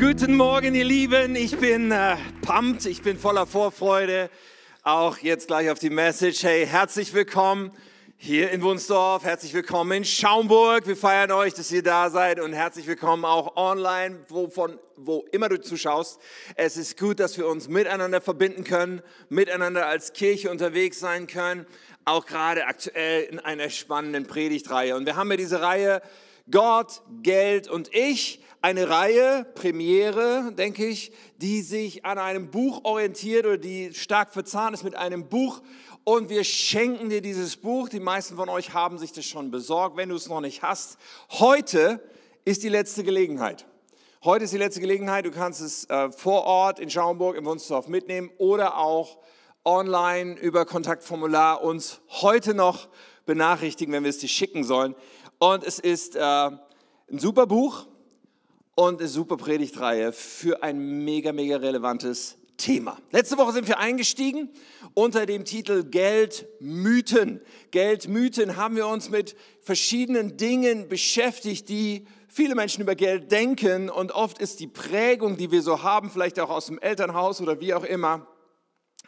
[0.00, 1.36] Guten Morgen, ihr Lieben.
[1.36, 4.30] Ich bin äh, pumped, ich bin voller Vorfreude.
[4.82, 6.42] Auch jetzt gleich auf die Message.
[6.42, 7.70] Hey, herzlich willkommen
[8.16, 9.24] hier in Wunsdorf.
[9.24, 10.86] Herzlich willkommen in Schaumburg.
[10.86, 15.26] Wir feiern euch, dass ihr da seid und herzlich willkommen auch online, wo, von, wo
[15.32, 16.18] immer du zuschaust.
[16.54, 21.66] Es ist gut, dass wir uns miteinander verbinden können, miteinander als Kirche unterwegs sein können,
[22.06, 24.96] auch gerade aktuell in einer spannenden Predigtreihe.
[24.96, 26.00] Und wir haben ja diese Reihe
[26.50, 33.46] Gott, Geld und ich eine Reihe, Premiere, denke ich, die sich an einem Buch orientiert
[33.46, 35.62] oder die stark verzahnt ist mit einem Buch.
[36.04, 37.88] Und wir schenken dir dieses Buch.
[37.88, 40.98] Die meisten von euch haben sich das schon besorgt, wenn du es noch nicht hast.
[41.30, 42.00] Heute
[42.44, 43.66] ist die letzte Gelegenheit.
[44.22, 45.24] Heute ist die letzte Gelegenheit.
[45.24, 49.18] Du kannst es äh, vor Ort in Schaumburg im Wunsdorf mitnehmen oder auch
[49.64, 52.88] online über Kontaktformular uns heute noch
[53.24, 54.94] benachrichtigen, wenn wir es dir schicken sollen.
[55.38, 56.60] Und es ist äh, ein
[57.18, 57.86] super Buch
[58.80, 62.96] und eine super Predigtreihe für ein mega, mega relevantes Thema.
[63.10, 64.48] Letzte Woche sind wir eingestiegen
[64.94, 67.42] unter dem Titel Geldmythen.
[67.72, 74.12] Geldmythen haben wir uns mit verschiedenen Dingen beschäftigt, die viele Menschen über Geld denken und
[74.12, 77.74] oft ist die Prägung, die wir so haben, vielleicht auch aus dem Elternhaus oder wie
[77.74, 78.26] auch immer,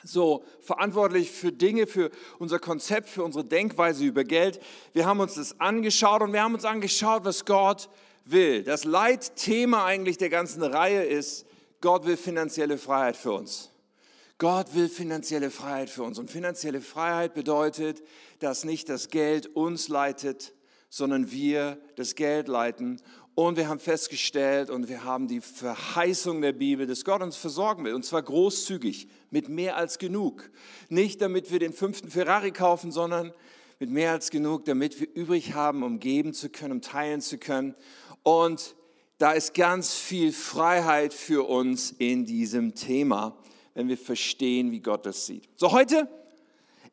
[0.04, 4.60] so verantwortlich für Dinge, für unser Konzept, für unsere Denkweise über Geld.
[4.92, 7.88] Wir haben uns das angeschaut und wir haben uns angeschaut, was Gott
[8.24, 8.62] will.
[8.62, 11.46] Das Leitthema eigentlich der ganzen Reihe ist,
[11.80, 13.70] Gott will finanzielle Freiheit für uns.
[14.38, 16.18] Gott will finanzielle Freiheit für uns.
[16.18, 18.02] Und finanzielle Freiheit bedeutet,
[18.40, 20.52] dass nicht das Geld uns leitet,
[20.88, 23.00] sondern wir das Geld leiten.
[23.34, 27.84] Und wir haben festgestellt und wir haben die Verheißung der Bibel, dass Gott uns versorgen
[27.84, 27.94] will.
[27.94, 30.50] Und zwar großzügig, mit mehr als genug.
[30.88, 33.32] Nicht damit wir den fünften Ferrari kaufen, sondern
[33.78, 37.38] mit mehr als genug, damit wir übrig haben, um geben zu können, um teilen zu
[37.38, 37.74] können.
[38.22, 38.74] Und
[39.18, 43.36] da ist ganz viel Freiheit für uns in diesem Thema,
[43.74, 45.48] wenn wir verstehen, wie Gott das sieht.
[45.56, 46.08] So, heute,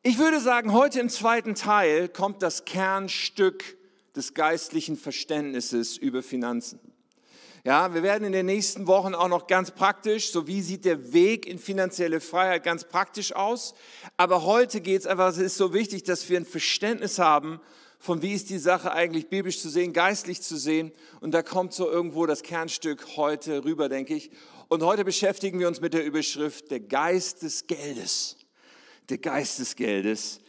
[0.02, 3.76] ich würde sagen, heute im zweiten Teil kommt das Kernstück
[4.14, 6.80] des geistlichen Verständnisses über Finanzen.
[7.62, 11.12] Ja, wir werden in den nächsten Wochen auch noch ganz praktisch, so wie sieht der
[11.12, 13.74] Weg in finanzielle Freiheit ganz praktisch aus.
[14.16, 17.60] Aber heute geht es einfach, es ist so wichtig, dass wir ein Verständnis haben
[18.00, 20.90] von wie ist die Sache eigentlich biblisch zu sehen, geistlich zu sehen.
[21.20, 24.30] Und da kommt so irgendwo das Kernstück heute rüber, denke ich.
[24.68, 28.38] Und heute beschäftigen wir uns mit der Überschrift der Geist des Geldes.
[29.10, 30.40] Der Geist des Geldes.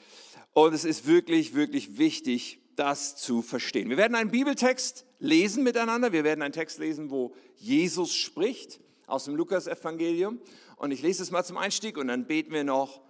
[0.53, 3.89] Und es ist wirklich, wirklich wichtig, das zu verstehen.
[3.89, 6.13] Wir werden einen Bibeltext lesen miteinander.
[6.13, 10.39] Wir werden einen Text lesen, wo Jesus spricht aus dem Lukas-Evangelium.
[10.77, 13.01] Und ich lese es mal zum Einstieg und dann beten wir noch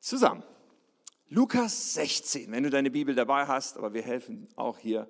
[0.00, 0.42] zusammen.
[1.32, 5.06] Lukas 16, wenn du deine Bibel dabei hast, aber wir helfen auch hier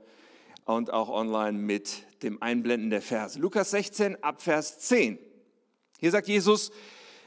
[0.66, 3.38] und auch online mit dem Einblenden der Verse.
[3.38, 5.18] Lukas 16 ab Vers 10.
[5.98, 6.72] Hier sagt Jesus,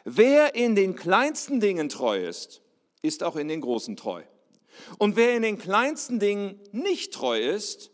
[0.03, 2.61] wer in den kleinsten Dingen treu ist,
[3.01, 4.21] ist auch in den großen treu.
[4.99, 7.89] Und wer in den kleinsten Dingen nicht treu ist,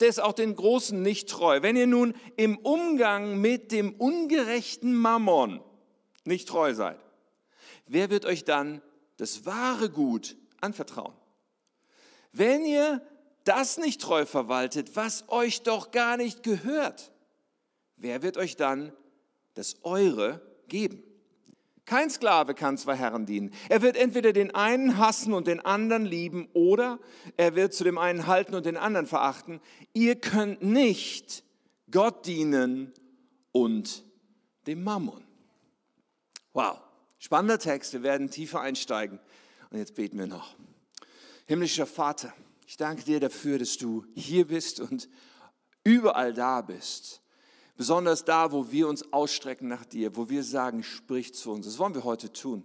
[0.00, 1.60] der ist auch den großen nicht treu.
[1.60, 5.60] Wenn ihr nun im Umgang mit dem ungerechten Mammon
[6.24, 6.98] nicht treu seid,
[7.86, 8.80] wer wird euch dann
[9.18, 11.14] das wahre Gut anvertrauen?
[12.32, 13.02] Wenn ihr
[13.44, 17.12] das nicht treu verwaltet, was euch doch gar nicht gehört,
[17.96, 18.92] wer wird euch dann
[19.54, 21.02] das Eure geben?
[21.88, 23.50] Kein Sklave kann zwei Herren dienen.
[23.70, 26.98] Er wird entweder den einen hassen und den anderen lieben oder
[27.38, 29.60] er wird zu dem einen halten und den anderen verachten.
[29.94, 31.44] Ihr könnt nicht
[31.90, 32.92] Gott dienen
[33.52, 34.04] und
[34.66, 35.24] dem Mammon.
[36.52, 36.78] Wow,
[37.18, 37.92] spannender Text.
[37.92, 39.18] Wir werden tiefer einsteigen.
[39.70, 40.56] Und jetzt beten wir noch.
[41.46, 42.32] Himmlischer Vater,
[42.66, 45.08] ich danke dir dafür, dass du hier bist und
[45.84, 47.22] überall da bist.
[47.76, 51.64] Besonders da, wo wir uns ausstrecken nach dir, wo wir sagen, sprich zu uns.
[51.64, 52.64] Das wollen wir heute tun.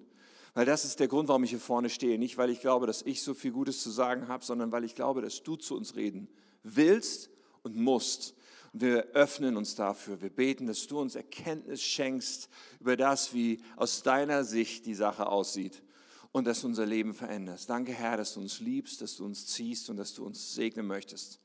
[0.56, 2.18] Weil das ist der Grund, warum ich hier vorne stehe.
[2.20, 4.96] Nicht, weil ich glaube, dass ich so viel Gutes zu sagen habe, sondern weil ich
[4.96, 6.28] glaube, dass du zu uns reden
[6.64, 7.30] willst
[7.62, 8.36] und musst.
[8.74, 10.20] Wir öffnen uns dafür.
[10.22, 12.50] Wir beten, dass du uns Erkenntnis schenkst
[12.80, 15.84] über das, wie aus deiner Sicht die Sache aussieht
[16.32, 17.70] und dass du unser Leben veränderst.
[17.70, 20.88] Danke, Herr, dass du uns liebst, dass du uns ziehst und dass du uns segnen
[20.88, 21.40] möchtest.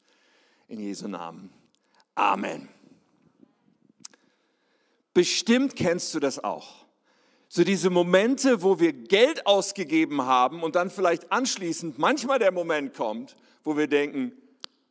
[0.69, 1.51] In Jesu Namen.
[2.15, 2.69] Amen.
[5.13, 6.87] Bestimmt kennst du das auch.
[7.49, 12.95] So diese Momente, wo wir Geld ausgegeben haben und dann vielleicht anschließend manchmal der Moment
[12.95, 14.33] kommt, wo wir denken,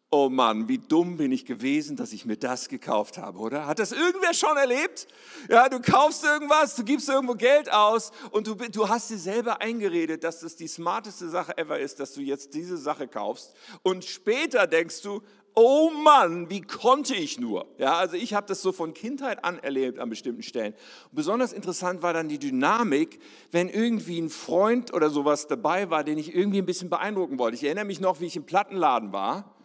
[0.09, 3.65] oh Mann, wie dumm bin ich gewesen, dass ich mir das gekauft habe, oder?
[3.65, 5.07] Hat das irgendwer schon erlebt?
[5.49, 9.61] Ja, du kaufst irgendwas, du gibst irgendwo Geld aus und du, du hast dir selber
[9.61, 13.53] eingeredet, dass das die smarteste Sache ever ist, dass du jetzt diese Sache kaufst.
[13.83, 15.21] Und später denkst du,
[15.53, 17.67] oh Mann, wie konnte ich nur?
[17.77, 20.73] Ja, also ich habe das so von Kindheit an erlebt an bestimmten Stellen.
[21.11, 23.19] Besonders interessant war dann die Dynamik,
[23.51, 27.55] wenn irgendwie ein Freund oder sowas dabei war, den ich irgendwie ein bisschen beeindrucken wollte.
[27.55, 29.56] Ich erinnere mich noch, wie ich im Plattenladen war.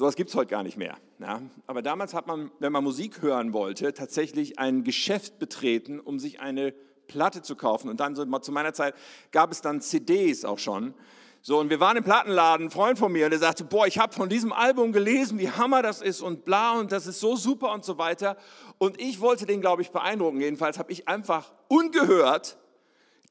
[0.00, 0.96] Sowas gibt es heute gar nicht mehr.
[1.18, 1.42] Ja?
[1.66, 6.40] Aber damals hat man, wenn man Musik hören wollte, tatsächlich ein Geschäft betreten, um sich
[6.40, 6.72] eine
[7.06, 7.90] Platte zu kaufen.
[7.90, 8.94] Und dann so, zu meiner Zeit
[9.30, 10.94] gab es dann CDs auch schon.
[11.42, 13.98] So, und wir waren im Plattenladen, ein Freund von mir, und der sagte, boah, ich
[13.98, 17.36] habe von diesem Album gelesen, wie hammer das ist und bla, und das ist so
[17.36, 18.38] super und so weiter.
[18.78, 20.40] Und ich wollte den, glaube ich, beeindrucken.
[20.40, 22.56] Jedenfalls habe ich einfach ungehört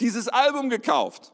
[0.01, 1.33] dieses Album gekauft.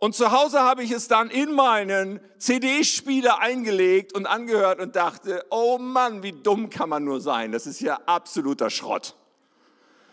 [0.00, 5.44] Und zu Hause habe ich es dann in meinen CD-Spieler eingelegt und angehört und dachte,
[5.50, 7.50] oh Mann, wie dumm kann man nur sein?
[7.50, 9.16] Das ist ja absoluter Schrott.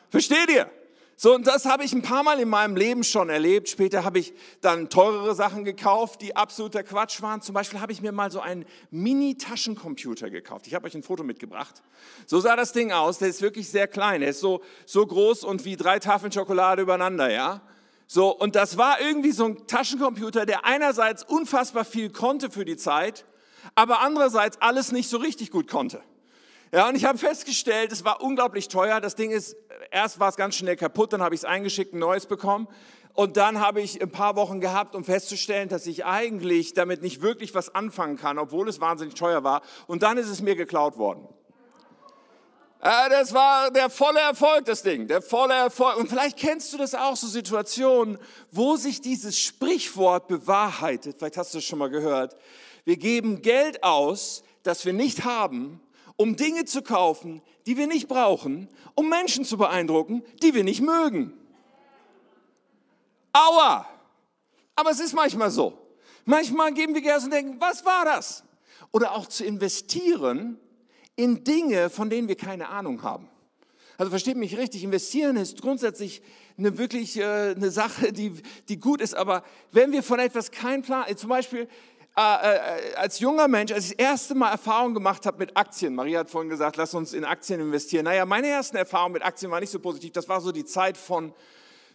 [0.10, 0.72] Versteht ihr?
[1.18, 3.70] So, und das habe ich ein paar Mal in meinem Leben schon erlebt.
[3.70, 7.42] Später habe ich dann teurere Sachen gekauft, die absoluter Quatsch waren.
[7.42, 10.68] Zum Beispiel habe ich mir mal so einen Mini-Taschencomputer gekauft.
[10.68, 11.84] Ich habe euch ein Foto mitgebracht.
[12.26, 13.20] So sah das Ding aus.
[13.20, 14.22] Der ist wirklich sehr klein.
[14.22, 17.62] Der ist so, so groß und wie drei Tafeln Schokolade übereinander, ja.
[18.08, 22.78] So, und das war irgendwie so ein Taschencomputer, der einerseits unfassbar viel konnte für die
[22.78, 23.26] Zeit,
[23.74, 26.02] aber andererseits alles nicht so richtig gut konnte.
[26.72, 29.00] Ja, und ich habe festgestellt, es war unglaublich teuer.
[29.00, 29.56] Das Ding ist,
[29.92, 32.68] erst war es ganz schnell kaputt, dann habe ich es eingeschickt, ein neues bekommen.
[33.14, 37.22] Und dann habe ich ein paar Wochen gehabt, um festzustellen, dass ich eigentlich damit nicht
[37.22, 39.62] wirklich was anfangen kann, obwohl es wahnsinnig teuer war.
[39.88, 41.26] Und dann ist es mir geklaut worden.
[42.84, 45.98] Ja, das war der volle Erfolg, das Ding, der volle Erfolg.
[45.98, 48.20] Und vielleicht kennst du das auch, so Situationen,
[48.52, 51.18] wo sich dieses Sprichwort bewahrheitet.
[51.18, 52.36] Vielleicht hast du es schon mal gehört.
[52.84, 55.82] Wir geben Geld aus, das wir nicht haben,
[56.16, 60.82] um Dinge zu kaufen, die wir nicht brauchen, um Menschen zu beeindrucken, die wir nicht
[60.82, 61.34] mögen.
[63.34, 63.88] Aua!
[64.76, 65.78] Aber es ist manchmal so.
[66.26, 68.44] Manchmal geben wir Geld und denken, was war das?
[68.92, 70.60] Oder auch zu investieren
[71.16, 73.30] in Dinge, von denen wir keine Ahnung haben.
[73.98, 76.22] Also versteht mich richtig, investieren ist grundsätzlich
[76.58, 78.34] eine wirklich äh, eine Sache, die,
[78.68, 81.68] die gut ist, aber wenn wir von etwas keinen Plan, zum Beispiel
[82.18, 85.96] äh, äh, als junger Mensch, als ich das erste Mal Erfahrung gemacht habe mit Aktien,
[85.96, 88.06] Maria hat vorhin gesagt, lass uns in Aktien investieren.
[88.06, 90.14] Naja, meine ersten Erfahrungen mit Aktien waren nicht so positiv.
[90.14, 91.34] Das war so die Zeit von,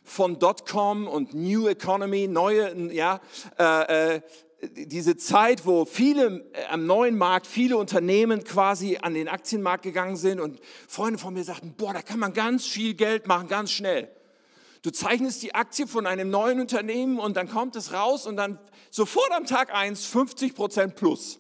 [0.05, 3.19] von Dotcom und New Economy, neue, ja,
[3.59, 4.21] äh, äh,
[4.63, 10.17] diese Zeit, wo viele äh, am neuen Markt, viele Unternehmen quasi an den Aktienmarkt gegangen
[10.17, 13.71] sind und Freunde von mir sagten, boah, da kann man ganz viel Geld machen, ganz
[13.71, 14.11] schnell.
[14.83, 18.59] Du zeichnest die Aktie von einem neuen Unternehmen und dann kommt es raus und dann
[18.91, 21.39] sofort am Tag eins 50 Prozent plus.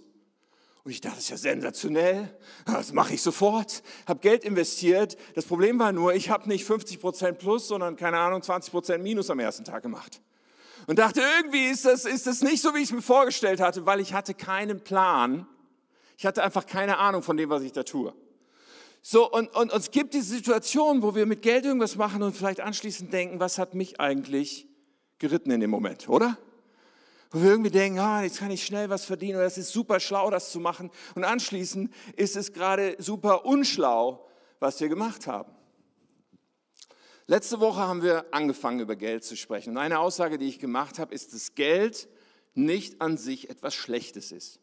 [0.82, 2.34] Und ich dachte, das ist ja sensationell,
[2.64, 5.18] das mache ich sofort, habe Geld investiert.
[5.34, 9.02] Das Problem war nur, ich habe nicht 50 Prozent plus, sondern keine Ahnung, 20 Prozent
[9.02, 10.22] minus am ersten Tag gemacht.
[10.90, 13.86] Und dachte, irgendwie ist das, ist das nicht so, wie ich es mir vorgestellt hatte,
[13.86, 15.46] weil ich hatte keinen Plan.
[16.18, 18.12] Ich hatte einfach keine Ahnung von dem, was ich da tue.
[19.00, 22.34] So, und, und, und es gibt diese Situation, wo wir mit Geld irgendwas machen und
[22.34, 24.66] vielleicht anschließend denken, was hat mich eigentlich
[25.20, 26.36] geritten in dem Moment, oder?
[27.30, 30.00] Wo wir irgendwie denken, ah, jetzt kann ich schnell was verdienen oder es ist super
[30.00, 30.90] schlau, das zu machen.
[31.14, 34.28] Und anschließend ist es gerade super unschlau,
[34.58, 35.52] was wir gemacht haben.
[37.30, 39.70] Letzte Woche haben wir angefangen, über Geld zu sprechen.
[39.70, 42.08] Und eine Aussage, die ich gemacht habe, ist, dass Geld
[42.54, 44.58] nicht an sich etwas Schlechtes ist.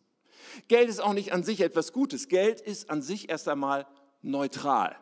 [0.67, 2.27] Geld ist auch nicht an sich etwas Gutes.
[2.27, 3.87] Geld ist an sich erst einmal
[4.21, 4.97] neutral.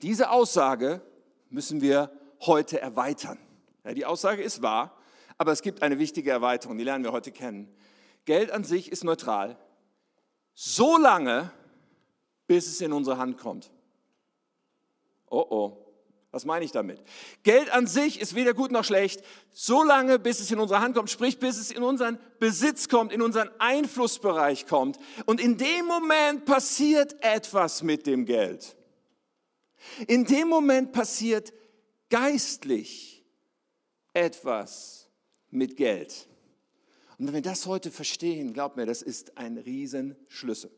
[0.00, 1.02] Diese Aussage
[1.50, 2.12] müssen wir
[2.42, 3.40] heute erweitern.
[3.82, 4.96] Ja, die Aussage ist wahr,
[5.38, 7.68] aber es gibt eine wichtige Erweiterung, die lernen wir heute kennen.
[8.26, 9.58] Geld an sich ist neutral,
[10.54, 11.50] so lange,
[12.46, 13.72] bis es in unsere Hand kommt.
[15.28, 15.87] Oh oh.
[16.30, 17.02] Was meine ich damit?
[17.42, 20.94] Geld an sich ist weder gut noch schlecht, so lange, bis es in unsere Hand
[20.94, 24.98] kommt, sprich, bis es in unseren Besitz kommt, in unseren Einflussbereich kommt.
[25.24, 28.76] Und in dem Moment passiert etwas mit dem Geld.
[30.06, 31.52] In dem Moment passiert
[32.10, 33.24] geistlich
[34.12, 35.08] etwas
[35.50, 36.28] mit Geld.
[37.18, 40.70] Und wenn wir das heute verstehen, glaubt mir, das ist ein Riesenschlüssel.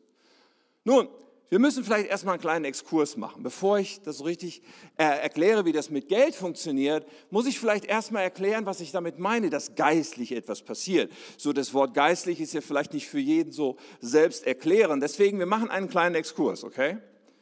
[0.85, 1.09] Nun,
[1.50, 3.42] wir müssen vielleicht erstmal einen kleinen Exkurs machen.
[3.42, 4.62] Bevor ich das so richtig
[4.97, 9.19] äh, erkläre, wie das mit Geld funktioniert, muss ich vielleicht erstmal erklären, was ich damit
[9.19, 11.12] meine, dass geistlich etwas passiert.
[11.37, 15.00] So, das Wort geistlich ist ja vielleicht nicht für jeden so selbst erklären.
[15.00, 16.99] Deswegen, wir machen einen kleinen Exkurs, okay?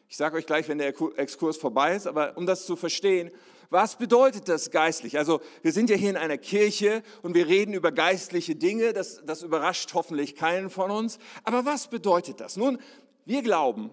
[0.09, 3.31] Ich sage euch gleich, wenn der Exkurs vorbei ist, aber um das zu verstehen,
[3.69, 5.19] was bedeutet das geistlich?
[5.19, 9.21] Also wir sind ja hier in einer Kirche und wir reden über geistliche Dinge, das,
[9.27, 11.19] das überrascht hoffentlich keinen von uns.
[11.45, 12.57] Aber was bedeutet das?
[12.57, 12.79] Nun,
[13.29, 13.91] wir glauben,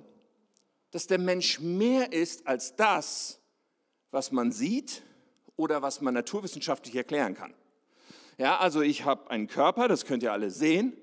[0.91, 3.41] dass der Mensch mehr ist als das,
[4.11, 5.03] was man sieht
[5.57, 7.53] oder was man naturwissenschaftlich erklären kann.
[8.37, 10.93] Ja, also ich habe einen Körper, das könnt ihr alle sehen,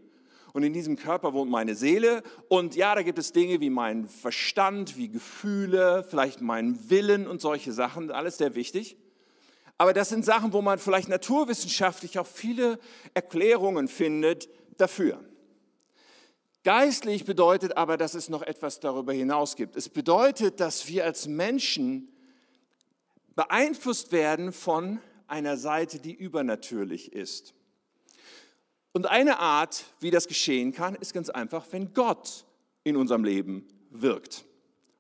[0.53, 2.23] Und in diesem Körper wohnt meine Seele.
[2.49, 7.41] Und ja, da gibt es Dinge wie mein Verstand, wie Gefühle, vielleicht mein Willen und
[7.41, 8.11] solche Sachen.
[8.11, 8.99] Alles sehr wichtig.
[9.79, 12.79] Aber das sind Sachen, wo man vielleicht naturwissenschaftlich auch viele
[13.15, 15.19] Erklärungen findet dafür.
[16.65, 19.75] Geistlich bedeutet aber, dass es noch etwas darüber hinaus gibt.
[19.75, 22.09] Es bedeutet, dass wir als Menschen
[23.35, 27.55] beeinflusst werden von einer Seite, die übernatürlich ist.
[28.93, 32.45] Und eine Art, wie das geschehen kann, ist ganz einfach, wenn Gott
[32.85, 34.45] in unserem Leben wirkt.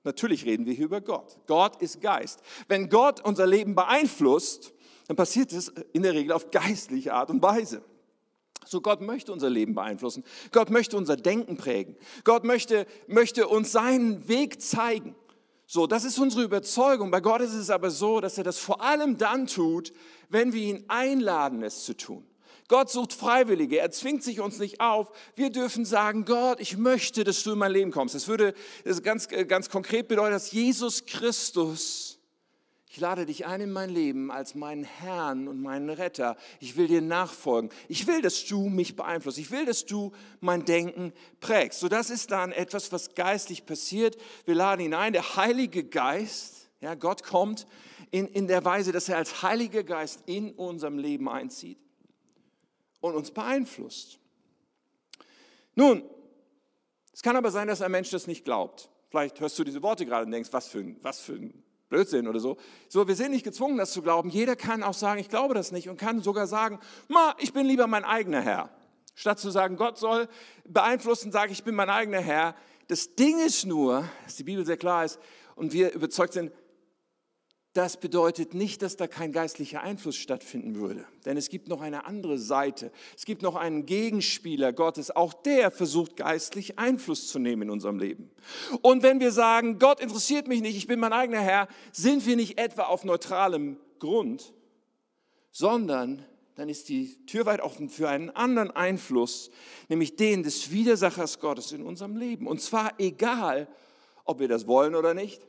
[0.03, 1.39] Natürlich reden wir hier über Gott.
[1.47, 2.41] Gott ist Geist.
[2.67, 4.73] Wenn Gott unser Leben beeinflusst,
[5.07, 7.85] dann passiert es in der Regel auf geistliche Art und Weise.
[8.67, 10.25] So Gott möchte unser Leben beeinflussen.
[10.51, 11.97] Gott möchte unser Denken prägen.
[12.25, 15.15] Gott möchte, möchte uns seinen Weg zeigen.
[15.67, 17.11] So, das ist unsere Überzeugung.
[17.11, 19.93] Bei Gott ist es aber so, dass er das vor allem dann tut,
[20.29, 22.27] wenn wir ihn einladen, es zu tun.
[22.69, 25.11] Gott sucht Freiwillige, er zwingt sich uns nicht auf.
[25.35, 28.15] Wir dürfen sagen, Gott, ich möchte, dass du in mein Leben kommst.
[28.15, 28.55] Das würde
[28.85, 32.12] das ganz, ganz konkret bedeuten, dass Jesus Christus,
[32.93, 36.37] ich lade dich ein in mein Leben als meinen Herrn und meinen Retter.
[36.61, 37.71] Ich will dir nachfolgen.
[37.89, 39.39] Ich will, dass du mich beeinflusst.
[39.39, 41.81] Ich will, dass du mein Denken prägst.
[41.81, 44.19] So, das ist dann etwas, was geistlich passiert.
[44.45, 45.15] Wir laden ihn ein.
[45.15, 47.67] Der Heilige Geist, ja, Gott kommt
[48.11, 51.79] in, in der Weise, dass er als Heiliger Geist in unserem Leben einzieht
[53.01, 54.19] und uns beeinflusst.
[55.75, 56.03] Nun,
[57.11, 58.91] es kann aber sein, dass ein Mensch das nicht glaubt.
[59.09, 62.27] Vielleicht hörst du diese Worte gerade und denkst, was für ein, was für ein Blödsinn
[62.27, 62.57] oder so.
[62.89, 64.31] So, wir sind nicht gezwungen, das zu glauben.
[64.31, 67.67] Jeder kann auch sagen, ich glaube das nicht und kann sogar sagen, ma, ich bin
[67.67, 68.71] lieber mein eigener Herr.
[69.15, 70.27] Statt zu sagen, Gott soll
[70.65, 72.55] beeinflussen, sage ich, ich bin mein eigener Herr.
[72.89, 75.21] Das Ding ist nur, dass die Bibel sehr klar ist
[75.55, 76.51] und wir überzeugt sind,
[77.73, 81.07] das bedeutet nicht, dass da kein geistlicher Einfluss stattfinden würde.
[81.25, 82.93] Denn es gibt noch eine andere Seite.
[83.17, 85.11] Es gibt noch einen Gegenspieler Gottes.
[85.11, 88.31] Auch der versucht geistlich Einfluss zu nehmen in unserem Leben.
[88.83, 92.37] Und wenn wir sagen, Gott interessiert mich nicht, ich bin mein eigener Herr, sind wir
[92.37, 94.53] nicht etwa auf neutralem Grund,
[95.51, 96.27] sondern
[96.57, 99.51] dann ist die Tür weit offen für einen anderen Einfluss,
[99.89, 102.47] nämlich den des Widersachers Gottes in unserem Leben.
[102.47, 103.67] Und zwar egal,
[104.27, 105.41] ob wir das wollen oder nicht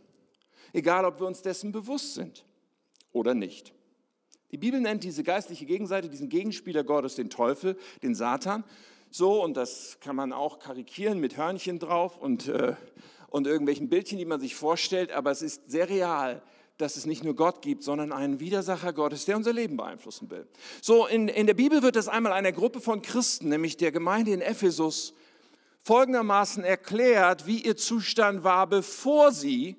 [0.73, 2.45] egal ob wir uns dessen bewusst sind
[3.11, 3.73] oder nicht.
[4.51, 8.63] Die Bibel nennt diese geistliche Gegenseite, diesen Gegenspieler Gottes, den Teufel, den Satan.
[9.09, 12.75] So, und das kann man auch karikieren mit Hörnchen drauf und, äh,
[13.29, 16.41] und irgendwelchen Bildchen, die man sich vorstellt, aber es ist sehr real,
[16.77, 20.47] dass es nicht nur Gott gibt, sondern einen Widersacher Gottes, der unser Leben beeinflussen will.
[20.81, 24.33] So, in, in der Bibel wird das einmal einer Gruppe von Christen, nämlich der Gemeinde
[24.33, 25.13] in Ephesus,
[25.83, 29.77] folgendermaßen erklärt, wie ihr Zustand war, bevor sie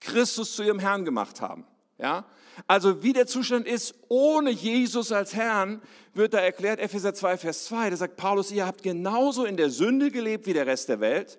[0.00, 1.64] Christus zu ihrem Herrn gemacht haben.
[1.98, 2.24] Ja?
[2.66, 5.80] Also wie der Zustand ist ohne Jesus als Herrn,
[6.14, 9.70] wird da erklärt, Epheser 2, Vers 2, da sagt Paulus, ihr habt genauso in der
[9.70, 11.38] Sünde gelebt wie der Rest der Welt.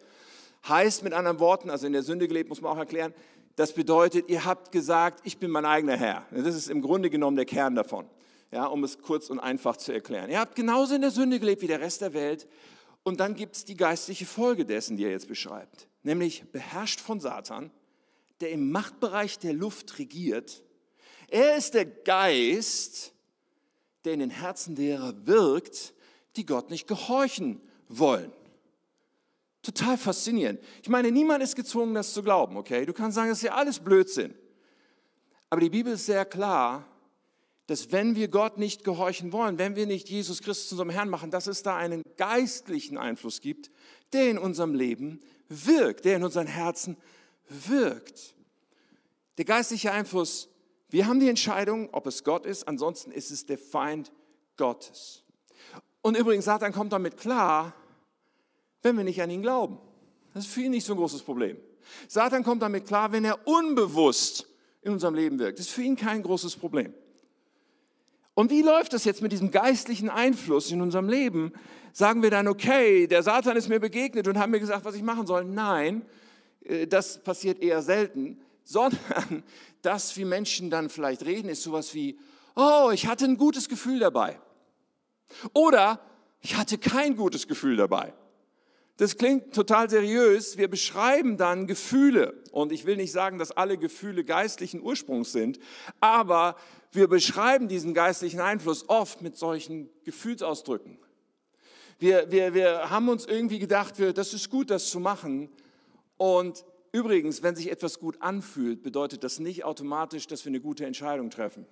[0.68, 3.13] Heißt mit anderen Worten, also in der Sünde gelebt muss man auch erklären,
[3.56, 6.25] das bedeutet, ihr habt gesagt, ich bin mein eigener Herr.
[6.32, 8.06] Das ist im Grunde genommen der Kern davon,
[8.51, 10.30] ja, um es kurz und einfach zu erklären.
[10.30, 12.48] Ihr habt genauso in der Sünde gelebt wie der Rest der Welt.
[13.03, 17.20] Und dann gibt es die geistliche Folge dessen, die er jetzt beschreibt, nämlich beherrscht von
[17.20, 17.72] Satan
[18.41, 20.63] der im Machtbereich der Luft regiert.
[21.27, 23.13] Er ist der Geist,
[24.03, 25.93] der in den Herzen derer wirkt,
[26.36, 28.31] die Gott nicht gehorchen wollen.
[29.62, 30.60] Total faszinierend.
[30.81, 32.86] Ich meine, niemand ist gezwungen, das zu glauben, okay?
[32.86, 34.33] Du kannst sagen, das ist ja alles Blödsinn.
[35.50, 36.88] Aber die Bibel ist sehr klar,
[37.67, 41.10] dass wenn wir Gott nicht gehorchen wollen, wenn wir nicht Jesus Christus zu unserem Herrn
[41.10, 43.69] machen, dass es da einen geistlichen Einfluss gibt,
[44.13, 47.21] der in unserem Leben wirkt, der in unseren Herzen wirkt
[47.67, 48.36] wirkt.
[49.38, 50.50] Der geistliche Einfluss,
[50.89, 54.12] wir haben die Entscheidung, ob es Gott ist, ansonsten ist es der Feind
[54.58, 55.24] Gottes.
[56.01, 57.74] Und übrigens, Satan kommt damit klar,
[58.81, 59.79] wenn wir nicht an ihn glauben.
[60.34, 61.58] Das ist für ihn nicht so ein großes Problem.
[62.08, 64.48] Satan kommt damit klar, wenn er unbewusst
[64.81, 65.60] in unserem Leben wirkt.
[65.60, 66.93] Das ist für ihn kein großes Problem.
[68.34, 71.51] Und wie läuft das jetzt mit diesem geistlichen Einfluss in unserem Leben?
[71.93, 75.03] Sagen wir dann, okay, der Satan ist mir begegnet und hat mir gesagt, was ich
[75.03, 75.43] machen soll?
[75.43, 76.03] Nein,
[76.88, 79.44] das passiert eher selten, sondern
[79.82, 82.20] das, wie Menschen dann vielleicht reden, ist sowas wie,
[82.56, 84.39] oh, ich hatte ein gutes Gefühl dabei.
[85.53, 86.00] Oder
[86.41, 88.13] ich hatte kein gutes Gefühl dabei.
[88.98, 90.58] Das klingt total seriös.
[90.58, 92.44] Wir beschreiben dann Gefühle.
[92.51, 95.60] Und ich will nicht sagen, dass alle Gefühle geistlichen Ursprungs sind,
[96.00, 96.56] aber
[96.91, 101.00] wir beschreiben diesen geistlichen Einfluss oft mit solchen Gefühlsausdrücken.
[101.98, 105.50] Wir, wir, wir haben uns irgendwie gedacht, wir, das ist gut, das zu machen,
[106.22, 110.86] und übrigens, wenn sich etwas gut anfühlt, bedeutet das nicht automatisch, dass wir eine gute
[110.86, 111.66] Entscheidung treffen.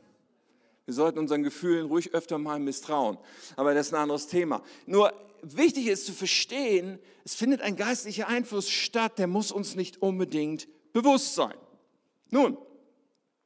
[0.86, 3.20] Wir sollten unseren Gefühlen ruhig öfter mal misstrauen.
[3.58, 4.63] Aber das ist ein anderes Thema.
[4.88, 5.13] Nur
[5.44, 10.68] wichtig ist zu verstehen, es findet ein geistlicher Einfluss statt, der muss uns nicht unbedingt
[10.94, 11.53] bewusst sein.
[12.32, 12.58] Nun,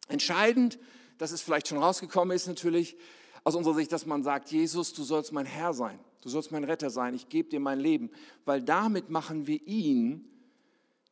[0.08, 0.80] entscheidend,
[1.18, 2.96] dass es vielleicht schon rausgekommen ist natürlich
[3.44, 6.64] aus unserer Sicht, dass man sagt, Jesus, du sollst mein Herr sein, du sollst mein
[6.64, 8.10] Retter sein, ich gebe dir mein Leben,
[8.46, 10.30] weil damit machen wir ihn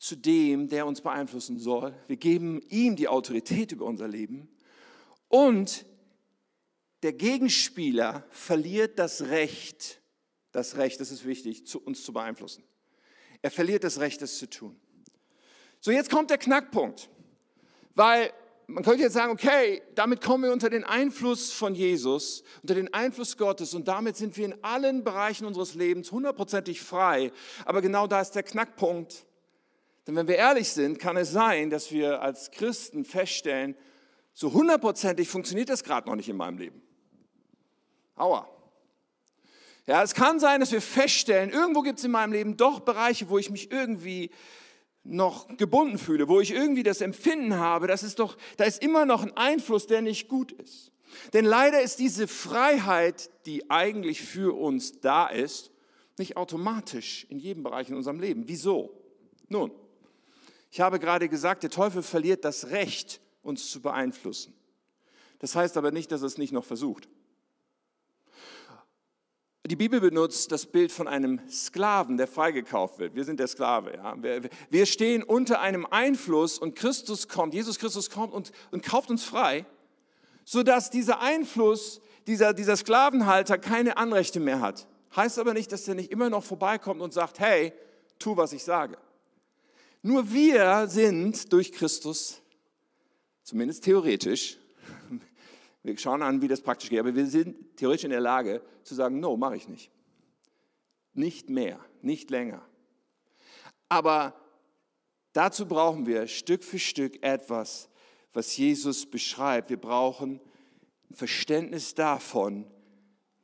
[0.01, 1.93] zu dem, der uns beeinflussen soll.
[2.07, 4.49] Wir geben ihm die Autorität über unser Leben
[5.27, 5.85] und
[7.03, 10.01] der Gegenspieler verliert das Recht,
[10.51, 12.63] das Recht, das ist wichtig, zu uns zu beeinflussen.
[13.43, 14.75] Er verliert das Recht, es zu tun.
[15.79, 17.07] So, jetzt kommt der Knackpunkt,
[17.93, 18.33] weil
[18.65, 22.91] man könnte jetzt sagen, okay, damit kommen wir unter den Einfluss von Jesus, unter den
[22.91, 27.31] Einfluss Gottes und damit sind wir in allen Bereichen unseres Lebens hundertprozentig frei.
[27.65, 29.27] Aber genau da ist der Knackpunkt.
[30.11, 33.77] Denn wenn wir ehrlich sind, kann es sein, dass wir als Christen feststellen,
[34.33, 36.81] so hundertprozentig funktioniert das gerade noch nicht in meinem Leben.
[38.17, 38.45] Aua.
[39.87, 43.29] Ja, es kann sein, dass wir feststellen, irgendwo gibt es in meinem Leben doch Bereiche,
[43.29, 44.31] wo ich mich irgendwie
[45.05, 49.05] noch gebunden fühle, wo ich irgendwie das Empfinden habe, das ist doch, da ist immer
[49.05, 50.91] noch ein Einfluss, der nicht gut ist.
[51.31, 55.71] Denn leider ist diese Freiheit, die eigentlich für uns da ist,
[56.17, 58.49] nicht automatisch in jedem Bereich in unserem Leben.
[58.49, 58.91] Wieso?
[59.47, 59.71] Nun,
[60.71, 64.53] ich habe gerade gesagt, der Teufel verliert das Recht, uns zu beeinflussen.
[65.39, 67.09] Das heißt aber nicht, dass er es nicht noch versucht.
[69.65, 73.15] Die Bibel benutzt das Bild von einem Sklaven, der freigekauft wird.
[73.15, 73.95] Wir sind der Sklave.
[73.95, 74.15] Ja.
[74.69, 79.23] Wir, stehen unter einem Einfluss und Christus kommt, Jesus Christus kommt und, und kauft uns
[79.23, 79.65] frei,
[80.45, 84.87] sodass dieser Einfluss, dieser, dieser Sklavenhalter keine Anrechte mehr hat.
[85.15, 87.73] Heißt aber nicht, dass er nicht immer noch vorbeikommt und sagt, hey,
[88.19, 88.97] tu, was ich sage.
[90.01, 92.41] Nur wir sind durch Christus,
[93.43, 94.57] zumindest theoretisch,
[95.83, 96.99] wir schauen an, wie das praktisch geht.
[96.99, 99.91] Aber wir sind theoretisch in der Lage zu sagen, no, mache ich nicht.
[101.13, 102.65] Nicht mehr, nicht länger.
[103.89, 104.33] Aber
[105.33, 107.89] dazu brauchen wir Stück für Stück etwas,
[108.33, 109.69] was Jesus beschreibt.
[109.69, 110.39] Wir brauchen
[111.09, 112.65] ein Verständnis davon,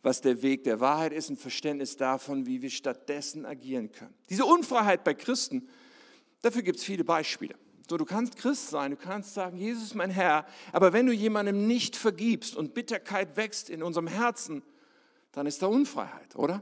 [0.01, 4.13] was der Weg der Wahrheit ist, ein Verständnis davon, wie wir stattdessen agieren können.
[4.29, 5.67] Diese Unfreiheit bei Christen,
[6.41, 7.55] dafür gibt es viele Beispiele.
[7.89, 11.13] So, du kannst Christ sein, du kannst sagen, Jesus ist mein Herr, aber wenn du
[11.13, 14.61] jemandem nicht vergibst und Bitterkeit wächst in unserem Herzen,
[15.31, 16.61] dann ist da Unfreiheit, oder?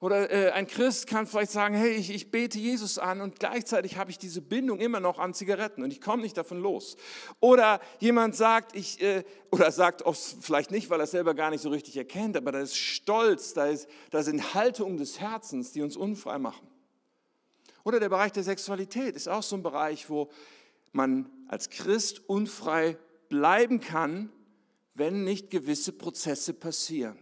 [0.00, 3.96] Oder äh, ein Christ kann vielleicht sagen, hey, ich, ich bete Jesus an und gleichzeitig
[3.96, 6.96] habe ich diese Bindung immer noch an Zigaretten und ich komme nicht davon los.
[7.40, 11.50] Oder jemand sagt, ich, äh, oder sagt auch vielleicht nicht, weil er es selber gar
[11.50, 15.72] nicht so richtig erkennt, aber da ist Stolz, da, ist, da sind Haltungen des Herzens,
[15.72, 16.68] die uns unfrei machen.
[17.88, 20.28] Oder der Bereich der Sexualität ist auch so ein Bereich, wo
[20.92, 22.98] man als Christ unfrei
[23.30, 24.30] bleiben kann,
[24.92, 27.16] wenn nicht gewisse Prozesse passieren.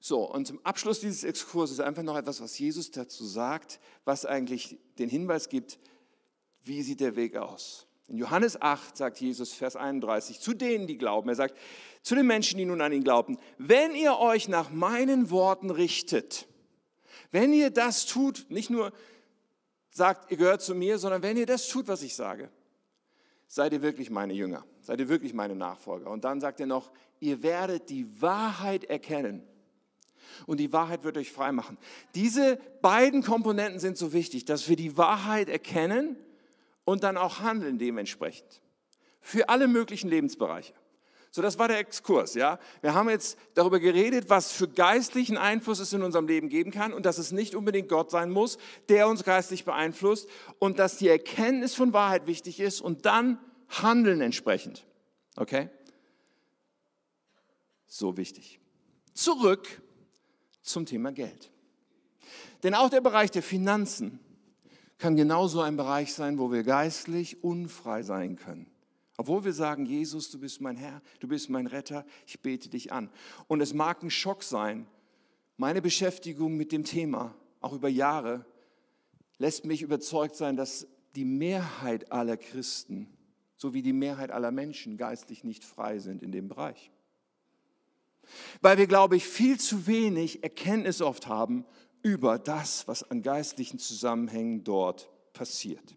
[0.00, 4.80] So, und zum Abschluss dieses Exkurses einfach noch etwas, was Jesus dazu sagt, was eigentlich
[4.98, 5.78] den Hinweis gibt,
[6.64, 7.86] wie sieht der Weg aus.
[8.08, 11.56] In Johannes 8 sagt Jesus, Vers 31, zu denen, die glauben, er sagt,
[12.02, 16.48] zu den Menschen, die nun an ihn glauben, wenn ihr euch nach meinen Worten richtet,
[17.30, 18.92] wenn ihr das tut, nicht nur
[19.96, 22.50] sagt, ihr gehört zu mir, sondern wenn ihr das tut, was ich sage,
[23.48, 26.10] seid ihr wirklich meine Jünger, seid ihr wirklich meine Nachfolger.
[26.10, 29.42] Und dann sagt er noch, ihr werdet die Wahrheit erkennen
[30.46, 31.78] und die Wahrheit wird euch frei machen.
[32.14, 36.16] Diese beiden Komponenten sind so wichtig, dass wir die Wahrheit erkennen
[36.84, 38.60] und dann auch handeln dementsprechend.
[39.20, 40.74] Für alle möglichen Lebensbereiche.
[41.36, 42.58] So, das war der Exkurs, ja.
[42.80, 46.94] Wir haben jetzt darüber geredet, was für geistlichen Einfluss es in unserem Leben geben kann
[46.94, 48.56] und dass es nicht unbedingt Gott sein muss,
[48.88, 54.22] der uns geistlich beeinflusst und dass die Erkenntnis von Wahrheit wichtig ist und dann handeln
[54.22, 54.86] entsprechend.
[55.36, 55.68] Okay?
[57.86, 58.58] So wichtig.
[59.12, 59.82] Zurück
[60.62, 61.50] zum Thema Geld.
[62.62, 64.20] Denn auch der Bereich der Finanzen
[64.96, 68.70] kann genauso ein Bereich sein, wo wir geistlich unfrei sein können.
[69.16, 72.92] Obwohl wir sagen, Jesus, du bist mein Herr, du bist mein Retter, ich bete dich
[72.92, 73.10] an.
[73.48, 74.86] Und es mag ein Schock sein,
[75.56, 78.44] meine Beschäftigung mit dem Thema, auch über Jahre,
[79.38, 83.08] lässt mich überzeugt sein, dass die Mehrheit aller Christen
[83.56, 86.90] sowie die Mehrheit aller Menschen geistlich nicht frei sind in dem Bereich.
[88.60, 91.64] Weil wir, glaube ich, viel zu wenig Erkenntnis oft haben
[92.02, 95.96] über das, was an geistlichen Zusammenhängen dort passiert.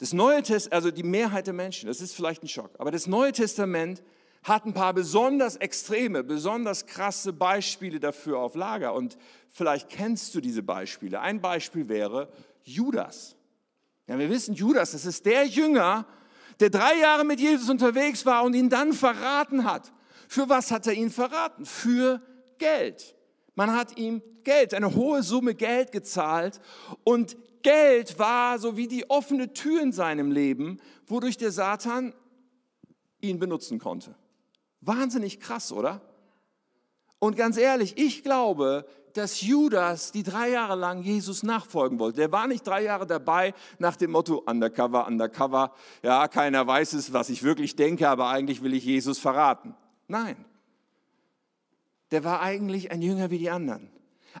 [0.00, 3.06] Das Neue Testament, also die Mehrheit der Menschen, das ist vielleicht ein Schock, aber das
[3.06, 4.02] Neue Testament
[4.42, 8.94] hat ein paar besonders extreme, besonders krasse Beispiele dafür auf Lager.
[8.94, 9.18] Und
[9.50, 11.20] vielleicht kennst du diese Beispiele.
[11.20, 12.32] Ein Beispiel wäre
[12.64, 13.36] Judas.
[14.06, 16.06] Ja, wir wissen, Judas, das ist der Jünger,
[16.58, 19.92] der drei Jahre mit Jesus unterwegs war und ihn dann verraten hat.
[20.28, 21.66] Für was hat er ihn verraten?
[21.66, 22.22] Für
[22.56, 23.14] Geld.
[23.54, 26.60] Man hat ihm Geld, eine hohe Summe Geld gezahlt
[27.04, 32.14] und Geld war so wie die offene Tür in seinem Leben, wodurch der Satan
[33.20, 34.14] ihn benutzen konnte.
[34.80, 36.00] Wahnsinnig krass, oder?
[37.18, 42.18] Und ganz ehrlich, ich glaube, dass Judas die drei Jahre lang Jesus nachfolgen wollte.
[42.18, 45.74] Der war nicht drei Jahre dabei nach dem Motto Undercover, Undercover.
[46.02, 49.74] Ja, keiner weiß es, was ich wirklich denke, aber eigentlich will ich Jesus verraten.
[50.08, 50.36] Nein.
[52.10, 53.90] Der war eigentlich ein Jünger wie die anderen.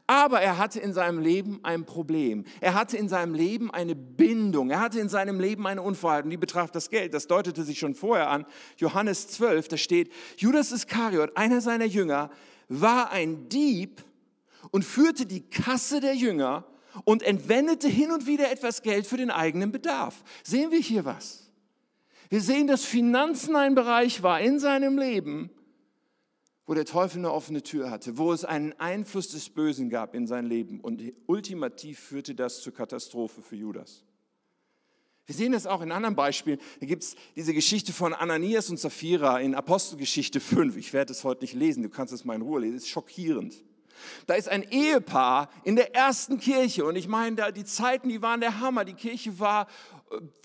[0.06, 2.44] Aber er hatte in seinem Leben ein Problem.
[2.60, 4.70] Er hatte in seinem Leben eine Bindung.
[4.70, 7.12] Er hatte in seinem Leben eine Unfreiheit und die betraf das Geld.
[7.12, 8.46] Das deutete sich schon vorher an.
[8.76, 12.30] Johannes 12, da steht, Judas Iskariot, einer seiner Jünger,
[12.68, 14.04] war ein Dieb
[14.70, 16.64] und führte die Kasse der Jünger
[17.04, 20.22] und entwendete hin und wieder etwas Geld für den eigenen Bedarf.
[20.44, 21.50] Sehen wir hier was?
[22.28, 25.50] Wir sehen, dass Finanzen ein Bereich war in seinem Leben,
[26.70, 30.28] wo der Teufel eine offene Tür hatte, wo es einen Einfluss des Bösen gab in
[30.28, 34.04] sein Leben und ultimativ führte das zur Katastrophe für Judas.
[35.26, 36.60] Wir sehen das auch in anderen Beispielen.
[36.78, 40.76] Da gibt es diese Geschichte von Ananias und Sapphira in Apostelgeschichte 5.
[40.76, 42.76] Ich werde es heute nicht lesen, du kannst es mal in Ruhe lesen.
[42.76, 43.64] Es ist schockierend.
[44.28, 48.22] Da ist ein Ehepaar in der ersten Kirche und ich meine, da die Zeiten, die
[48.22, 48.84] waren der Hammer.
[48.84, 49.66] Die Kirche war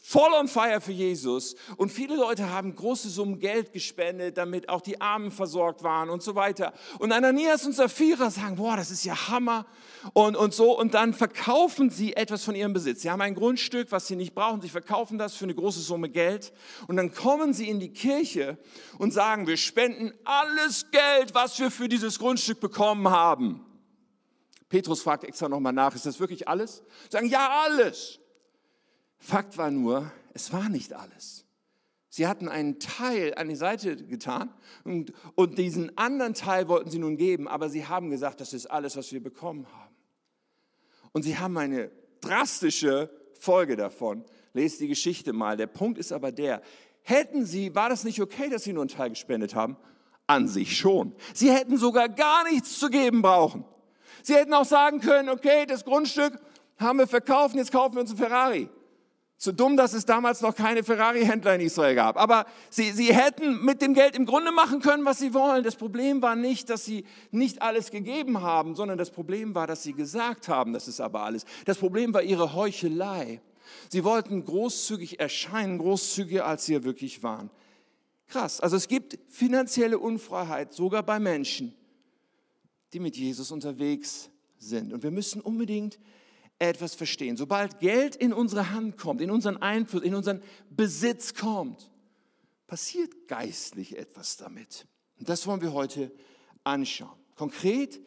[0.04, 1.56] voll on fire für Jesus.
[1.78, 6.22] Und viele Leute haben große Summen Geld gespendet, damit auch die Armen versorgt waren und
[6.22, 6.74] so weiter.
[7.00, 9.66] Und Ananias und Sapphira sagen, boah, das ist ja Hammer.
[10.14, 10.78] Und, und so.
[10.78, 13.02] Und dann verkaufen sie etwas von ihrem Besitz.
[13.02, 14.62] Sie haben ein Grundstück, was sie nicht brauchen.
[14.62, 16.54] Sie verkaufen das für eine große Summe Geld.
[16.88, 18.60] Und dann kommen sie in die Kirche
[19.00, 23.66] und sagen, wir spenden alles Geld, was wir für dieses Grundstück bekommen haben.
[24.70, 26.84] Petrus fragt extra nochmal nach, ist das wirklich alles?
[27.10, 28.20] Sagen, ja, alles.
[29.18, 31.46] Fakt war nur, es war nicht alles.
[32.10, 34.50] Sie hatten einen Teil an die Seite getan
[34.86, 38.68] und, und diesen anderen Teil wollten sie nun geben, aber sie haben gesagt, das ist
[38.68, 39.96] alles, was wir bekommen haben.
[41.12, 44.24] Und sie haben eine drastische Folge davon.
[44.54, 45.58] Lest die Geschichte mal.
[45.58, 46.62] Der Punkt ist aber der,
[47.02, 49.76] hätten sie, war das nicht okay, dass sie nur einen Teil gespendet haben?
[50.28, 51.14] An sich schon.
[51.34, 53.66] Sie hätten sogar gar nichts zu geben brauchen.
[54.24, 56.40] Sie hätten auch sagen können, okay, das Grundstück
[56.78, 58.70] haben wir verkauft, jetzt kaufen wir uns einen Ferrari.
[59.38, 62.18] Zu dumm, dass es damals noch keine Ferrari-Händler in Israel gab.
[62.18, 65.64] Aber sie, sie hätten mit dem Geld im Grunde machen können, was sie wollen.
[65.64, 69.84] Das Problem war nicht, dass sie nicht alles gegeben haben, sondern das Problem war, dass
[69.84, 71.44] sie gesagt haben, das ist aber alles.
[71.66, 73.42] Das Problem war ihre Heuchelei.
[73.90, 77.50] Sie wollten großzügig erscheinen, großzügiger, als sie wirklich waren.
[78.28, 78.62] Krass.
[78.62, 81.76] Also es gibt finanzielle Unfreiheit sogar bei Menschen,
[82.94, 84.94] die mit Jesus unterwegs sind.
[84.94, 86.00] Und wir müssen unbedingt
[86.60, 87.38] etwas verstehen.
[87.38, 91.92] Sobald Geld in unsere Hand kommt, in unseren Einfluss, in unseren Besitz kommt,
[92.68, 94.88] passiert geistlich etwas damit.
[95.20, 96.12] Und das wollen wir heute
[96.64, 97.18] anschauen.
[97.36, 98.00] Konkret,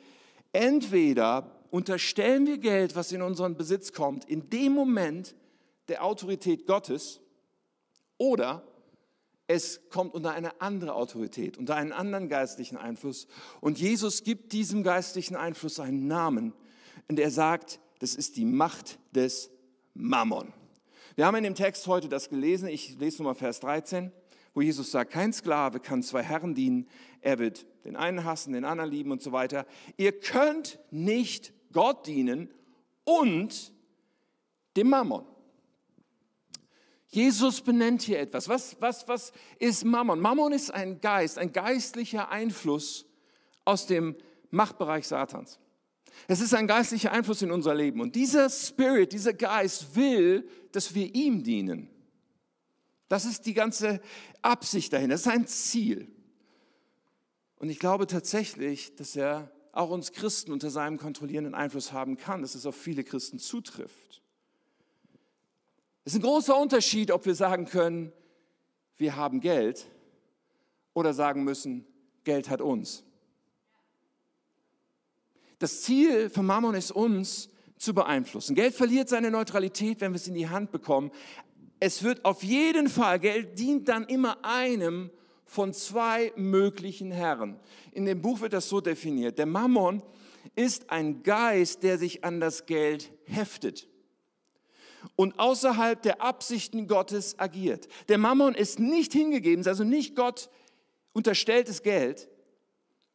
[0.52, 5.34] entweder unterstellen wir Geld, was in unseren Besitz kommt, in dem Moment
[5.88, 7.20] der Autorität Gottes,
[8.16, 8.66] oder
[9.46, 13.26] es kommt unter eine andere Autorität, unter einen anderen geistlichen Einfluss.
[13.60, 16.52] Und Jesus gibt diesem geistlichen Einfluss einen Namen.
[17.08, 19.50] Und er sagt, das ist die Macht des
[19.94, 20.52] Mammon.
[21.16, 24.12] Wir haben in dem Text heute das gelesen, ich lese nochmal Vers 13,
[24.54, 26.88] wo Jesus sagt, kein Sklave kann zwei Herren dienen,
[27.20, 29.66] er wird den einen hassen, den anderen lieben und so weiter.
[29.96, 32.50] Ihr könnt nicht Gott dienen
[33.04, 33.72] und
[34.76, 35.24] dem Mammon.
[37.08, 38.48] Jesus benennt hier etwas.
[38.48, 40.20] Was, was, was ist Mammon?
[40.20, 43.06] Mammon ist ein Geist, ein geistlicher Einfluss
[43.64, 44.14] aus dem
[44.50, 45.58] Machtbereich Satans.
[46.26, 48.00] Es ist ein geistlicher Einfluss in unser Leben.
[48.00, 51.88] Und dieser Spirit, dieser Geist will, dass wir ihm dienen.
[53.08, 54.00] Das ist die ganze
[54.42, 55.10] Absicht dahin.
[55.10, 56.08] Das ist ein Ziel.
[57.56, 62.42] Und ich glaube tatsächlich, dass er auch uns Christen unter seinem kontrollierenden Einfluss haben kann,
[62.42, 64.22] dass es auf viele Christen zutrifft.
[66.04, 68.12] Es ist ein großer Unterschied, ob wir sagen können,
[68.96, 69.86] wir haben Geld
[70.94, 71.86] oder sagen müssen,
[72.24, 73.04] Geld hat uns.
[75.58, 78.54] Das Ziel von Mammon ist uns zu beeinflussen.
[78.54, 81.10] Geld verliert seine Neutralität, wenn wir es in die Hand bekommen.
[81.80, 85.10] Es wird auf jeden Fall, Geld dient dann immer einem
[85.44, 87.58] von zwei möglichen Herren.
[87.92, 89.38] In dem Buch wird das so definiert.
[89.38, 90.02] Der Mammon
[90.54, 93.88] ist ein Geist, der sich an das Geld heftet
[95.16, 97.88] und außerhalb der Absichten Gottes agiert.
[98.08, 100.50] Der Mammon ist nicht hingegeben, also nicht Gott
[101.12, 102.28] unterstelltes Geld,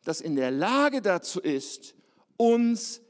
[0.03, 1.95] das in der Lage dazu ist,
[2.37, 3.01] uns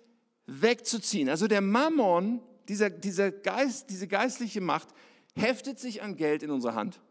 [0.45, 1.29] wegzuziehen.
[1.29, 4.89] Also der Mammon, dieser, dieser Geist, diese geistliche Macht,
[5.35, 7.01] heftet sich an Geld in unserer Hand.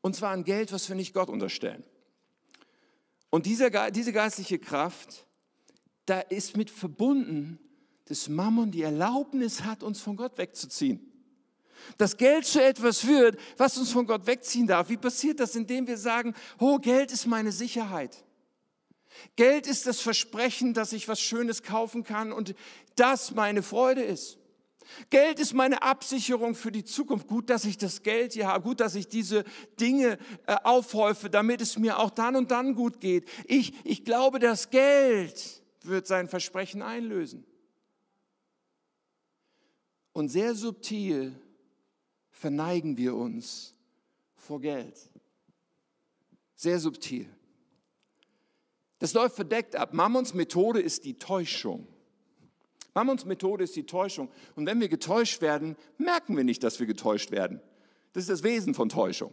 [0.00, 1.84] Und zwar an Geld, was wir nicht Gott unterstellen.
[3.28, 5.26] Und dieser, diese geistliche Kraft
[6.06, 7.60] da ist mit verbunden,
[8.06, 11.00] dass Mammon die Erlaubnis hat, uns von Gott wegzuziehen.
[11.96, 14.88] Dass Geld zu etwas wird, was uns von Gott wegziehen darf.
[14.88, 15.54] Wie passiert das?
[15.54, 18.24] Indem wir sagen, oh, Geld ist meine Sicherheit.
[19.36, 22.54] Geld ist das Versprechen, dass ich was Schönes kaufen kann und
[22.96, 24.38] das meine Freude ist.
[25.08, 27.28] Geld ist meine Absicherung für die Zukunft.
[27.28, 28.64] Gut, dass ich das Geld hier habe.
[28.64, 29.44] Gut, dass ich diese
[29.78, 33.28] Dinge äh, aufhäufe, damit es mir auch dann und dann gut geht.
[33.46, 37.44] Ich, ich glaube, das Geld wird sein Versprechen einlösen.
[40.12, 41.34] Und sehr subtil
[42.30, 43.74] verneigen wir uns
[44.34, 44.98] vor Geld.
[46.56, 47.28] Sehr subtil.
[49.00, 49.92] Das läuft verdeckt ab.
[49.92, 51.88] Mammons Methode ist die Täuschung.
[52.94, 54.28] Mammons Methode ist die Täuschung.
[54.54, 57.60] Und wenn wir getäuscht werden, merken wir nicht, dass wir getäuscht werden.
[58.12, 59.32] Das ist das Wesen von Täuschung.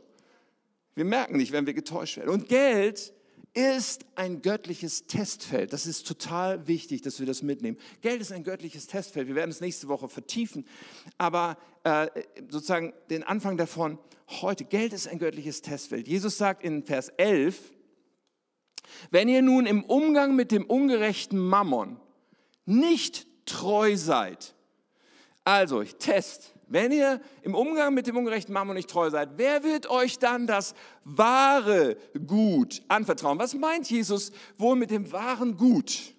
[0.96, 2.30] Wir merken nicht, wenn wir getäuscht werden.
[2.30, 3.14] Und Geld
[3.54, 5.74] ist ein göttliches Testfeld.
[5.74, 7.78] Das ist total wichtig, dass wir das mitnehmen.
[8.02, 9.28] Geld ist ein göttliches Testfeld.
[9.28, 10.66] Wir werden es nächste Woche vertiefen.
[11.18, 12.08] Aber äh,
[12.50, 13.98] sozusagen den Anfang davon
[14.42, 14.64] heute.
[14.64, 16.08] Geld ist ein göttliches Testfeld.
[16.08, 17.74] Jesus sagt in Vers 11,
[19.12, 22.00] wenn ihr nun im Umgang mit dem ungerechten Mammon
[22.66, 24.56] nicht treu seid,
[25.44, 29.90] also Test, wenn ihr im Umgang mit dem ungerechten Mammon nicht treu seid, wer wird
[29.90, 31.96] euch dann das wahre
[32.26, 33.40] Gut anvertrauen?
[33.40, 36.14] Was meint Jesus wohl mit dem wahren Gut?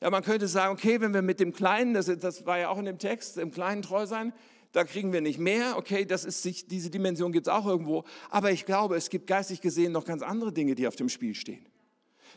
[0.00, 2.78] Ja, man könnte sagen, okay, wenn wir mit dem Kleinen, das, das war ja auch
[2.78, 4.32] in dem Text, im Kleinen treu sein,
[4.72, 5.76] da kriegen wir nicht mehr.
[5.76, 8.04] Okay, das ist sich, diese Dimension gibt es auch irgendwo.
[8.30, 11.34] Aber ich glaube, es gibt geistig gesehen noch ganz andere Dinge, die auf dem Spiel
[11.34, 11.66] stehen.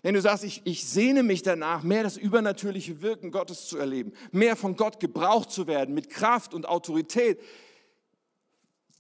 [0.04, 4.12] Wenn du sagst, ich, ich sehne mich danach, mehr das übernatürliche Wirken Gottes zu erleben,
[4.32, 7.42] mehr von Gott gebraucht zu werden, mit Kraft und Autorität,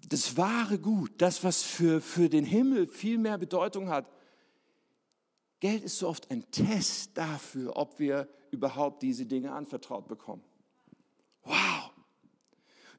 [0.08, 4.10] das wahre Gut, das, was für, für den Himmel viel mehr Bedeutung hat.
[5.60, 10.44] Geld ist so oft ein Test dafür, ob wir überhaupt diese Dinge anvertraut bekommen.
[11.44, 11.92] Wow!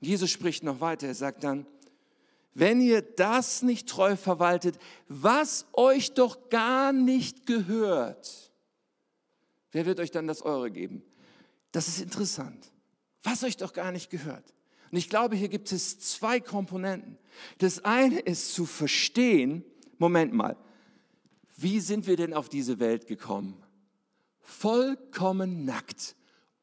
[0.01, 1.67] Und Jesus spricht noch weiter, er sagt dann,
[2.55, 8.53] wenn ihr das nicht treu verwaltet, was euch doch gar nicht gehört,
[9.73, 11.03] wer wird euch dann das Eure geben?
[11.73, 12.71] Das ist interessant.
[13.25, 14.55] Was euch doch gar nicht gehört.
[14.93, 17.19] Und ich glaube, hier gibt es zwei Komponenten.
[17.59, 19.65] Das eine ist zu verstehen,
[19.99, 20.57] Moment mal,
[21.57, 23.61] wie sind wir denn auf diese Welt gekommen?
[24.41, 26.15] Vollkommen nackt,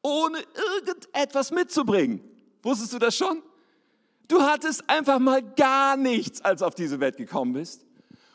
[0.02, 0.38] ohne
[0.76, 2.22] irgendetwas mitzubringen.
[2.62, 3.42] Wusstest du das schon?
[4.28, 7.84] Du hattest einfach mal gar nichts, als auf diese Welt gekommen bist.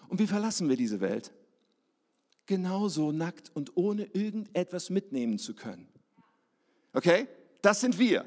[0.09, 1.33] Und wie verlassen wir diese Welt?
[2.45, 5.87] Genauso nackt und ohne irgendetwas mitnehmen zu können.
[6.93, 7.27] Okay?
[7.61, 8.25] Das sind wir.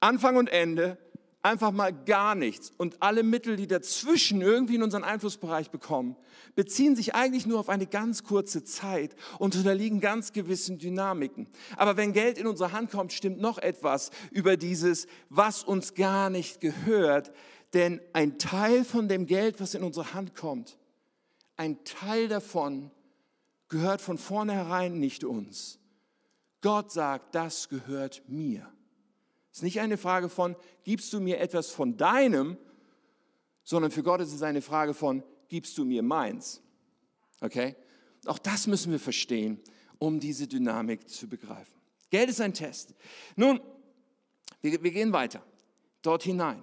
[0.00, 0.96] Anfang und Ende,
[1.42, 2.72] einfach mal gar nichts.
[2.76, 6.16] Und alle Mittel, die dazwischen irgendwie in unseren Einflussbereich bekommen,
[6.54, 11.48] beziehen sich eigentlich nur auf eine ganz kurze Zeit und unterliegen ganz gewissen Dynamiken.
[11.76, 16.30] Aber wenn Geld in unsere Hand kommt, stimmt noch etwas über dieses, was uns gar
[16.30, 17.32] nicht gehört.
[17.74, 20.78] Denn ein Teil von dem Geld, was in unsere Hand kommt,
[21.56, 22.90] ein Teil davon
[23.68, 25.78] gehört von vornherein nicht uns.
[26.60, 28.66] Gott sagt, das gehört mir.
[29.58, 32.56] Es ist nicht eine Frage von, gibst du mir etwas von deinem,
[33.64, 36.62] sondern für Gott ist es eine Frage von, gibst du mir meins?
[37.40, 37.74] Okay?
[38.26, 39.60] Auch das müssen wir verstehen,
[39.98, 41.74] um diese Dynamik zu begreifen.
[42.08, 42.94] Geld ist ein Test.
[43.34, 43.60] Nun,
[44.60, 45.42] wir, wir gehen weiter,
[46.02, 46.62] dort hinein.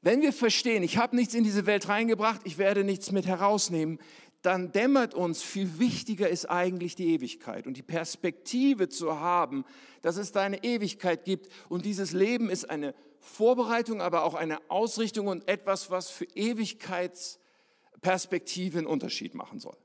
[0.00, 3.98] Wenn wir verstehen, ich habe nichts in diese Welt reingebracht, ich werde nichts mit herausnehmen,
[4.44, 9.64] dann dämmert uns, viel wichtiger ist eigentlich die Ewigkeit und die Perspektive zu haben,
[10.02, 11.48] dass es da eine Ewigkeit gibt.
[11.70, 18.76] Und dieses Leben ist eine Vorbereitung, aber auch eine Ausrichtung und etwas, was für Ewigkeitsperspektive
[18.76, 19.78] einen Unterschied machen soll.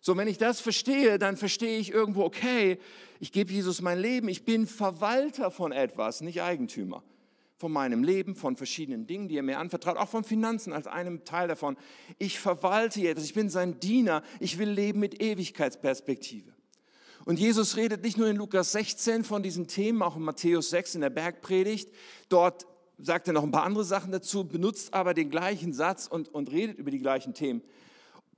[0.00, 2.78] So, wenn ich das verstehe, dann verstehe ich irgendwo, okay,
[3.20, 7.02] ich gebe Jesus mein Leben, ich bin Verwalter von etwas, nicht Eigentümer
[7.62, 11.24] von meinem Leben, von verschiedenen Dingen, die er mir anvertraut, auch von Finanzen als einem
[11.24, 11.76] Teil davon.
[12.18, 16.52] Ich verwalte etwas, ich bin sein Diener, ich will leben mit Ewigkeitsperspektive.
[17.24, 20.96] Und Jesus redet nicht nur in Lukas 16 von diesen Themen, auch in Matthäus 6
[20.96, 21.88] in der Bergpredigt.
[22.28, 22.66] Dort
[22.98, 26.50] sagt er noch ein paar andere Sachen dazu, benutzt aber den gleichen Satz und, und
[26.50, 27.62] redet über die gleichen Themen.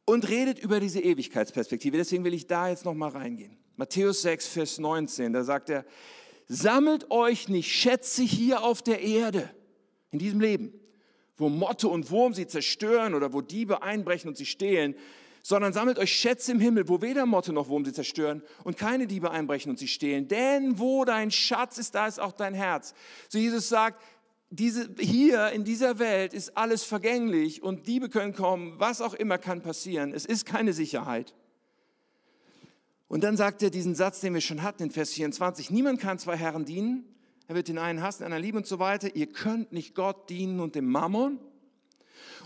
[0.05, 1.97] Und redet über diese Ewigkeitsperspektive.
[1.97, 3.57] Deswegen will ich da jetzt noch mal reingehen.
[3.77, 5.87] Matthäus 6, Vers 19, da sagt er,
[6.49, 9.51] sammelt euch nicht Schätze hier auf der Erde,
[10.11, 10.73] in diesem Leben,
[11.37, 14.95] wo Motte und Wurm sie zerstören oder wo Diebe einbrechen und sie stehlen,
[15.43, 19.07] sondern sammelt euch Schätze im Himmel, wo weder Motte noch Wurm sie zerstören und keine
[19.07, 20.27] Diebe einbrechen und sie stehlen.
[20.27, 22.95] Denn wo dein Schatz ist, da ist auch dein Herz.
[23.29, 24.03] So Jesus sagt,
[24.51, 29.37] diese, hier in dieser Welt ist alles vergänglich und Diebe können kommen, was auch immer
[29.37, 30.15] kann passieren.
[30.15, 31.35] Es ist keine Sicherheit.
[33.15, 36.19] Und dann sagt er diesen Satz, den wir schon hatten in Vers 24, niemand kann
[36.19, 37.05] zwei Herren dienen,
[37.47, 39.15] er wird den einen hassen, den anderen lieben und so weiter.
[39.15, 41.39] Ihr könnt nicht Gott dienen und dem Mammon.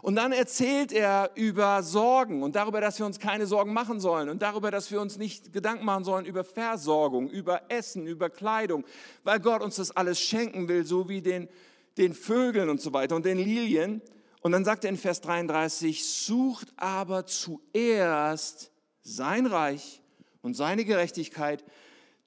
[0.02, 4.28] Und dann erzählt er über Sorgen und darüber, dass wir uns keine Sorgen machen sollen
[4.28, 8.85] und darüber, dass wir uns nicht Gedanken machen sollen über Versorgung, über Essen, über Kleidung,
[9.24, 11.48] weil Gott uns das alles schenken will, so wie den,
[11.96, 14.02] den Vögeln und so weiter und den Lilien.
[14.42, 20.02] Und dann sagt er in Vers 33, sucht aber zuerst sein Reich
[20.42, 21.64] und seine Gerechtigkeit,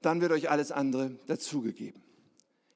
[0.01, 2.01] dann wird euch alles andere dazugegeben.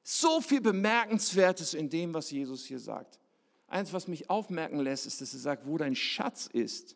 [0.02, 3.18] So viel Bemerkenswertes in dem, was Jesus hier sagt.
[3.66, 6.94] Eins, was mich aufmerken lässt, ist, dass er sagt, wo dein Schatz ist,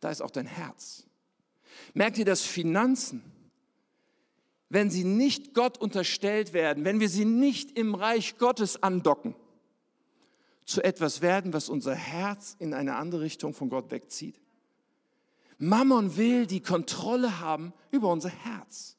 [0.00, 1.04] da ist auch dein Herz.
[1.94, 3.22] Merkt ihr, dass Finanzen,
[4.68, 9.34] wenn sie nicht Gott unterstellt werden, wenn wir sie nicht im Reich Gottes andocken,
[10.64, 14.41] zu etwas werden, was unser Herz in eine andere Richtung von Gott wegzieht?
[15.62, 18.96] Mammon will die Kontrolle haben über unser Herz.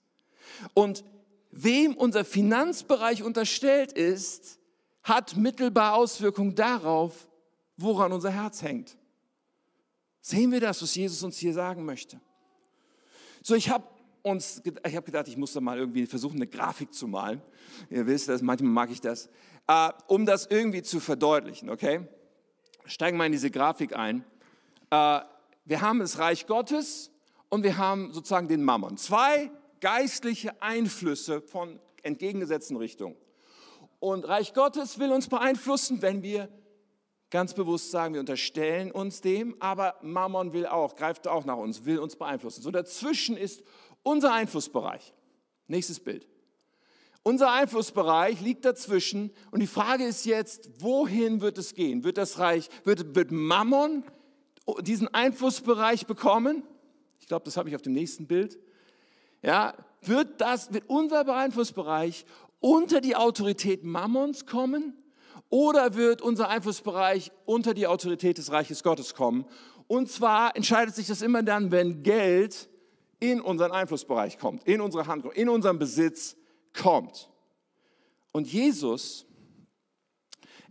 [0.73, 1.03] Und
[1.51, 4.59] wem unser Finanzbereich unterstellt ist,
[5.03, 7.27] hat mittelbar Auswirkungen darauf,
[7.75, 8.95] woran unser Herz hängt.
[10.21, 12.21] Sehen wir das, was Jesus uns hier sagen möchte?
[13.41, 13.83] So, ich habe
[14.21, 17.41] uns, ich habe gedacht, ich muss da mal irgendwie versuchen, eine Grafik zu malen.
[17.89, 19.27] Ihr wisst das, manchmal mag ich das,
[19.67, 22.07] äh, um das irgendwie zu verdeutlichen, okay?
[22.85, 24.23] Steigen wir in diese Grafik ein.
[24.91, 25.19] Äh,
[25.65, 27.11] wir haben das Reich Gottes
[27.49, 28.97] und wir haben sozusagen den Mammon.
[28.97, 33.15] Zwei geistliche Einflüsse von entgegengesetzten Richtungen.
[33.99, 36.49] Und Reich Gottes will uns beeinflussen, wenn wir
[37.29, 41.85] ganz bewusst sagen, wir unterstellen uns dem, aber Mammon will auch, greift auch nach uns,
[41.85, 42.61] will uns beeinflussen.
[42.61, 43.63] So dazwischen ist
[44.03, 45.13] unser Einflussbereich.
[45.67, 46.27] Nächstes Bild.
[47.23, 52.03] Unser Einflussbereich liegt dazwischen und die Frage ist jetzt, wohin wird es gehen?
[52.03, 54.03] Wird das Reich, wird, wird Mammon
[54.81, 56.63] diesen Einflussbereich bekommen?
[57.19, 58.59] Ich glaube, das habe ich auf dem nächsten Bild.
[59.41, 62.25] Ja, wird das, wird unser Einflussbereich
[62.59, 64.97] unter die Autorität Mammons kommen
[65.49, 69.45] oder wird unser Einflussbereich unter die Autorität des Reiches Gottes kommen?
[69.87, 72.69] Und zwar entscheidet sich das immer dann, wenn Geld
[73.19, 76.35] in unseren Einflussbereich kommt, in unsere Hand, in unseren Besitz
[76.73, 77.29] kommt.
[78.31, 79.25] Und Jesus,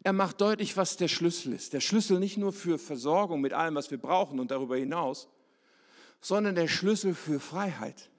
[0.04, 1.72] er macht deutlich, was der Schlüssel ist.
[1.72, 5.28] Der Schlüssel nicht nur für Versorgung mit allem, was wir brauchen und darüber hinaus,
[6.20, 8.10] sondern der Schlüssel für Freiheit.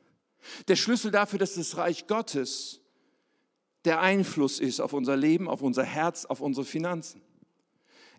[0.67, 2.81] Der Schlüssel dafür, dass das Reich Gottes
[3.85, 7.21] der Einfluss ist auf unser Leben, auf unser Herz, auf unsere Finanzen.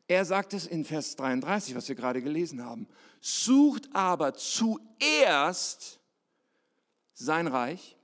[0.07, 2.87] Er sagt es in Vers 33, was wir gerade gelesen haben.
[3.20, 6.00] Sucht aber zuerst
[7.14, 7.96] sein Reich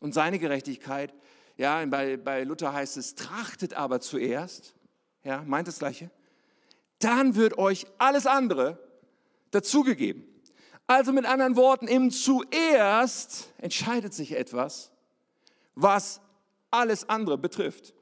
[0.00, 1.12] und seine Gerechtigkeit.
[1.56, 4.76] Ja, bei, bei Luther heißt es, trachtet aber zuerst.
[5.24, 6.10] Ja, meint das Gleiche.
[6.98, 8.78] Dann wird euch alles andere
[9.50, 10.24] dazugegeben.
[10.86, 14.90] Also mit anderen Worten, im zuerst entscheidet sich etwas,
[15.74, 16.20] was
[16.70, 17.94] alles andere betrifft.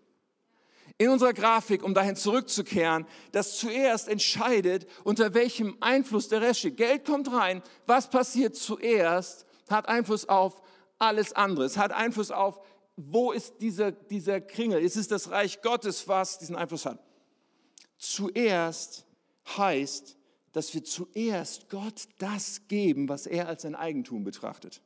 [0.98, 6.76] In unserer Grafik, um dahin zurückzukehren, das zuerst entscheidet, unter welchem Einfluss der Rest steht.
[6.76, 10.60] Geld kommt rein, was passiert zuerst, hat Einfluss auf
[10.98, 11.64] alles andere.
[11.64, 12.60] Es hat Einfluss auf,
[12.96, 14.82] wo ist dieser, dieser Kringel?
[14.82, 16.98] Ist es das Reich Gottes, was diesen Einfluss hat?
[18.00, 19.04] Zuerst
[19.58, 20.16] heißt,
[20.52, 24.80] dass wir zuerst Gott das geben, was er als sein Eigentum betrachtet.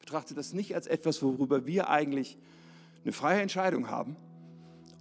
[0.00, 2.36] Betrachtet das nicht als etwas, worüber wir eigentlich
[3.04, 4.16] eine freie Entscheidung haben,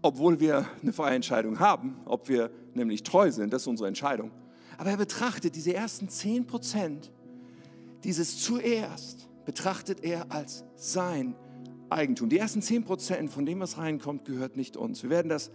[0.04, 4.30] obwohl wir eine freie Entscheidung haben, ob wir nämlich treu sind, das ist unsere Entscheidung.
[4.78, 7.12] Aber er betrachtet diese ersten 10 Prozent,
[8.04, 11.36] dieses zuerst, betrachtet er als sein
[11.90, 12.30] Eigentum.
[12.30, 15.02] Die ersten 10 Prozent von dem, was reinkommt, gehört nicht uns.
[15.02, 15.50] Wir werden das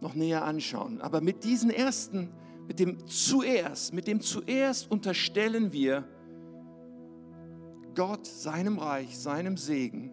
[0.00, 1.00] noch näher anschauen.
[1.00, 2.32] Aber mit diesen ersten,
[2.66, 6.04] mit dem zuerst, mit dem zuerst unterstellen wir
[7.94, 10.12] Gott, seinem Reich, seinem Segen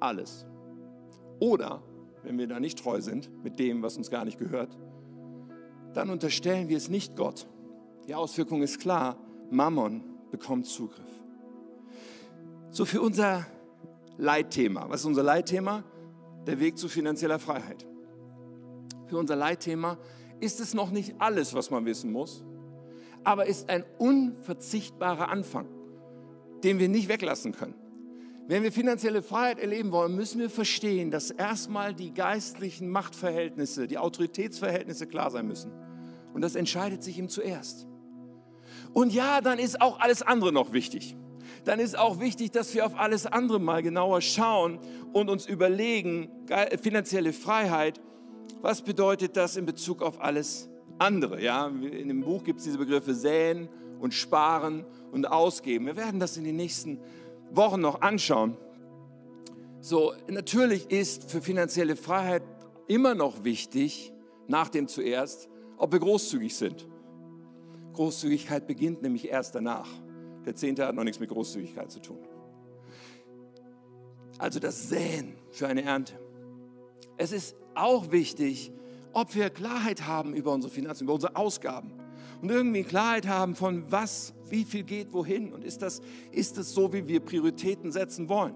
[0.00, 0.46] alles.
[1.40, 1.82] Oder,
[2.22, 4.78] wenn wir da nicht treu sind mit dem, was uns gar nicht gehört,
[5.94, 7.46] dann unterstellen wir es nicht Gott.
[8.06, 9.16] Die Auswirkung ist klar,
[9.50, 11.04] Mammon bekommt Zugriff.
[12.70, 13.44] So für unser
[14.16, 14.88] Leitthema.
[14.88, 15.84] Was ist unser Leitthema?
[16.46, 17.86] Der Weg zu finanzieller Freiheit.
[19.12, 19.98] Für unser Leitthema
[20.40, 22.42] ist es noch nicht alles, was man wissen muss,
[23.24, 25.68] aber ist ein unverzichtbarer Anfang,
[26.64, 27.74] den wir nicht weglassen können.
[28.48, 33.98] Wenn wir finanzielle Freiheit erleben wollen, müssen wir verstehen, dass erstmal die geistlichen Machtverhältnisse, die
[33.98, 35.72] Autoritätsverhältnisse klar sein müssen.
[36.32, 37.86] Und das entscheidet sich ihm zuerst.
[38.94, 41.16] Und ja, dann ist auch alles andere noch wichtig.
[41.66, 44.78] Dann ist auch wichtig, dass wir auf alles andere mal genauer schauen
[45.12, 46.30] und uns überlegen,
[46.80, 48.00] finanzielle Freiheit,
[48.60, 51.42] was bedeutet das in Bezug auf alles andere?
[51.42, 53.68] Ja, in dem Buch gibt es diese Begriffe säen
[54.00, 55.86] und sparen und ausgeben.
[55.86, 57.00] Wir werden das in den nächsten
[57.50, 58.56] Wochen noch anschauen.
[59.80, 62.42] So, natürlich ist für finanzielle Freiheit
[62.86, 64.12] immer noch wichtig,
[64.48, 66.86] nach dem zuerst, ob wir großzügig sind.
[67.92, 69.88] Großzügigkeit beginnt nämlich erst danach.
[70.46, 72.18] Der Zehnte hat noch nichts mit Großzügigkeit zu tun.
[74.38, 76.14] Also das Säen für eine Ernte.
[77.16, 78.72] Es ist auch wichtig,
[79.12, 81.92] ob wir Klarheit haben über unsere Finanzen, über unsere Ausgaben
[82.40, 86.00] und irgendwie Klarheit haben von was, wie viel geht wohin und ist das,
[86.30, 88.54] ist das so, wie wir Prioritäten setzen wollen.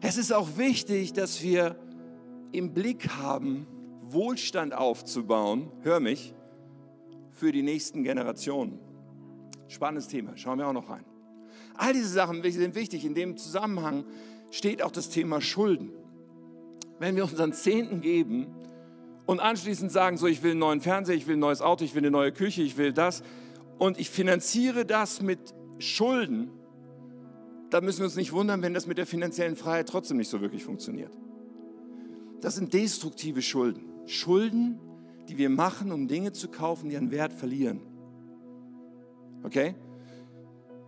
[0.00, 1.76] Es ist auch wichtig, dass wir
[2.52, 3.66] im Blick haben,
[4.02, 6.34] Wohlstand aufzubauen, hör mich,
[7.32, 8.78] für die nächsten Generationen.
[9.66, 11.04] Spannendes Thema, schauen wir auch noch rein.
[11.76, 13.04] All diese Sachen sind wichtig.
[13.04, 14.04] In dem Zusammenhang
[14.50, 15.90] steht auch das Thema Schulden.
[16.98, 18.46] Wenn wir unseren Zehnten geben
[19.26, 21.94] und anschließend sagen, so ich will einen neuen Fernseher, ich will ein neues Auto, ich
[21.94, 23.22] will eine neue Küche, ich will das
[23.78, 26.50] und ich finanziere das mit Schulden,
[27.70, 30.40] dann müssen wir uns nicht wundern, wenn das mit der finanziellen Freiheit trotzdem nicht so
[30.40, 31.10] wirklich funktioniert.
[32.40, 33.82] Das sind destruktive Schulden.
[34.06, 34.78] Schulden,
[35.28, 37.80] die wir machen, um Dinge zu kaufen, die an Wert verlieren.
[39.42, 39.74] Okay?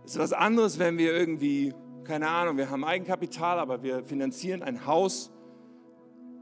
[0.05, 4.63] Es ist was anderes, wenn wir irgendwie, keine Ahnung, wir haben Eigenkapital, aber wir finanzieren
[4.63, 5.31] ein Haus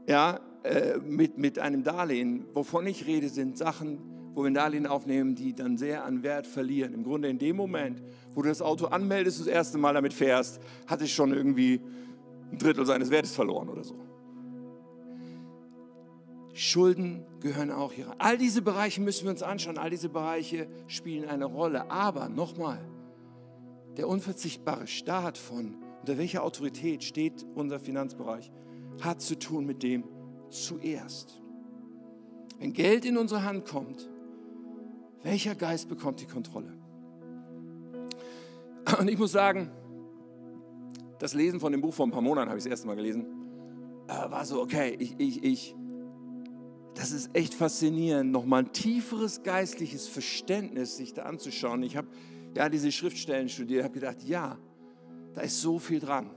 [0.06, 2.46] ja, äh, mit, mit einem Darlehen.
[2.52, 3.98] Wovon ich rede, sind Sachen,
[4.34, 6.92] wo wir ein Darlehen aufnehmen, die dann sehr an Wert verlieren.
[6.92, 8.02] Im Grunde in dem Moment,
[8.34, 11.80] wo du das Auto anmeldest, das erste Mal damit fährst, hat es schon irgendwie
[12.52, 13.94] ein Drittel seines Wertes verloren oder so.
[16.52, 18.14] Schulden gehören auch hier.
[18.18, 19.76] All diese Bereiche müssen wir uns anschauen.
[19.76, 21.90] All diese Bereiche spielen eine Rolle.
[21.90, 22.80] Aber nochmal,
[23.96, 28.50] der unverzichtbare Staat von, unter welcher Autorität steht unser Finanzbereich,
[29.00, 30.04] hat zu tun mit dem
[30.50, 31.40] zuerst.
[32.58, 34.08] Wenn Geld in unsere Hand kommt,
[35.22, 36.72] welcher Geist bekommt die Kontrolle?
[38.98, 39.70] Und ich muss sagen,
[41.18, 43.26] das Lesen von dem Buch vor ein paar Monaten habe ich das erste Mal gelesen,
[44.08, 45.76] äh, war so, okay, ich, ich, ich,
[46.94, 51.82] das ist echt faszinierend, nochmal ein tieferes geistliches Verständnis sich da anzuschauen.
[51.82, 52.08] Ich habe
[52.54, 54.58] ja diese Schriftstellen studiert, habe gedacht, ja,
[55.34, 56.30] da ist so viel dran.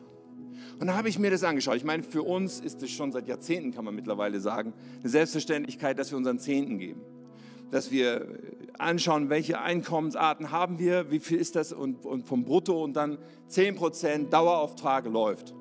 [0.79, 1.75] Und dann habe ich mir das angeschaut.
[1.75, 5.99] Ich meine, für uns ist es schon seit Jahrzehnten, kann man mittlerweile sagen, eine Selbstverständlichkeit,
[5.99, 7.01] dass wir unseren Zehnten geben.
[7.71, 8.39] Dass wir
[8.77, 13.17] anschauen, welche Einkommensarten haben wir, wie viel ist das und, und vom Brutto und dann
[13.49, 15.53] 10% Dauerauftrag läuft.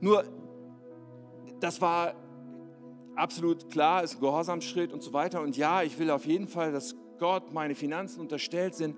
[0.00, 0.24] Nur,
[1.60, 2.14] das war
[3.16, 5.40] absolut klar, ist ein Gehorsamschritt und so weiter.
[5.40, 8.96] Und ja, ich will auf jeden Fall, dass Gott meine Finanzen unterstellt sind.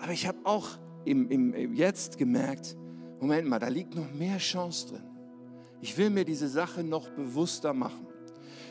[0.00, 0.68] Aber ich habe auch
[1.04, 2.76] im, im, jetzt gemerkt,
[3.20, 5.04] Moment mal, da liegt noch mehr Chance drin.
[5.80, 8.06] Ich will mir diese Sache noch bewusster machen.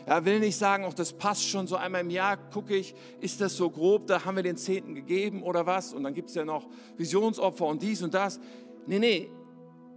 [0.05, 3.41] Er will nicht sagen, auch das passt schon so einmal im Jahr, gucke ich, ist
[3.41, 5.93] das so grob, da haben wir den Zehnten gegeben oder was?
[5.93, 6.67] Und dann gibt es ja noch
[6.97, 8.39] Visionsopfer und dies und das.
[8.85, 9.29] Nee, nee,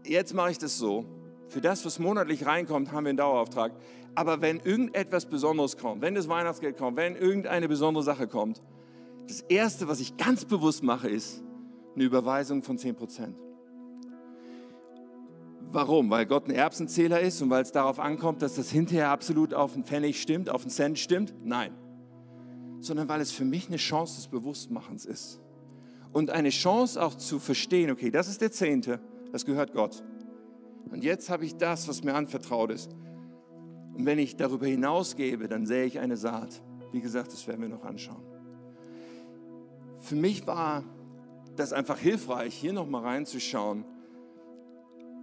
[0.05, 1.05] jetzt mache ich das so.
[1.49, 3.73] Für das, was monatlich reinkommt, haben wir einen Dauerauftrag.
[4.15, 8.63] Aber wenn irgendetwas Besonderes kommt, wenn das Weihnachtsgeld kommt, wenn irgendeine besondere Sache kommt,
[9.27, 11.43] das Erste, was ich ganz bewusst mache, ist
[11.95, 13.37] eine Überweisung von 10 Prozent.
[15.71, 16.09] Warum?
[16.09, 19.75] Weil Gott ein Erbsenzähler ist und weil es darauf ankommt, dass das hinterher absolut auf
[19.75, 21.35] einen Pfennig stimmt, auf einen Cent stimmt?
[21.45, 21.73] Nein.
[22.81, 25.41] Sondern weil es für mich eine Chance des Bewusstmachens ist.
[26.13, 28.99] Und eine Chance auch zu verstehen, okay, das ist der Zehnte,
[29.31, 30.03] das gehört Gott.
[30.91, 32.91] Und jetzt habe ich das, was mir anvertraut ist.
[33.95, 36.63] Und wenn ich darüber hinausgebe, dann sähe ich eine Saat.
[36.93, 38.23] Wie gesagt, das werden wir noch anschauen.
[39.99, 40.85] Für mich war
[41.57, 43.85] das einfach hilfreich, hier nochmal reinzuschauen,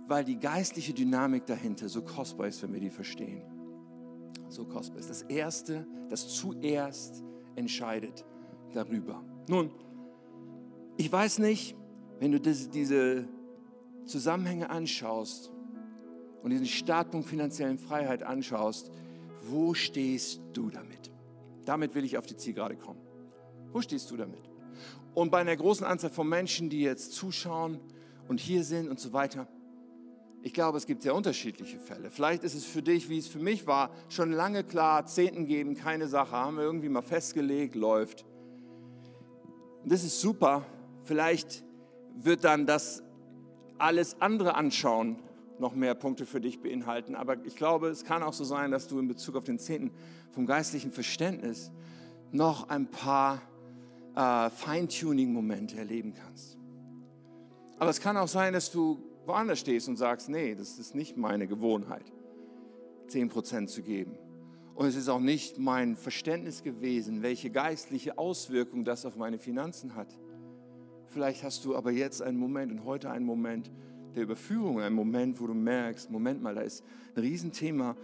[0.07, 3.43] weil die geistliche Dynamik dahinter so kostbar ist, wenn wir die verstehen.
[4.49, 5.09] So kostbar ist.
[5.09, 7.23] Das Erste, das zuerst
[7.55, 8.25] entscheidet
[8.73, 9.23] darüber.
[9.47, 9.71] Nun,
[10.97, 11.75] ich weiß nicht,
[12.19, 13.27] wenn du diese
[14.05, 15.51] Zusammenhänge anschaust,
[16.45, 18.91] und diesen Startpunkt finanziellen Freiheit anschaust,
[19.41, 21.11] wo stehst du damit?
[21.65, 22.99] Damit will ich auf die Zielgerade kommen.
[23.71, 24.47] Wo stehst du damit?
[25.15, 27.79] Und bei einer großen Anzahl von Menschen, die jetzt zuschauen
[28.27, 29.47] und hier sind und so weiter,
[30.45, 32.11] ich glaube, es gibt sehr unterschiedliche Fälle.
[32.11, 35.73] Vielleicht ist es für dich, wie es für mich war, schon lange klar, Zehnten geben,
[35.73, 38.25] keine Sache, haben wir irgendwie mal festgelegt, läuft.
[39.85, 40.63] Das ist super.
[41.03, 41.63] Vielleicht
[42.13, 43.01] wird dann das
[43.79, 45.17] alles andere anschauen
[45.57, 47.15] noch mehr Punkte für dich beinhalten.
[47.15, 49.89] Aber ich glaube, es kann auch so sein, dass du in Bezug auf den Zehnten
[50.31, 51.71] vom geistlichen Verständnis
[52.31, 53.41] noch ein paar
[54.15, 56.59] äh, Feintuning-Momente erleben kannst.
[57.79, 61.17] Aber es kann auch sein, dass du woanders stehst und sagst, nee, das ist nicht
[61.17, 62.11] meine Gewohnheit,
[63.09, 64.17] 10% zu geben.
[64.75, 69.95] Und es ist auch nicht mein Verständnis gewesen, welche geistliche Auswirkung das auf meine Finanzen
[69.95, 70.19] hat.
[71.07, 73.71] Vielleicht hast du aber jetzt einen Moment und heute einen Moment
[74.15, 76.83] der Überführung, einen Moment, wo du merkst, Moment mal, da ist
[77.15, 77.95] ein Riesenthema,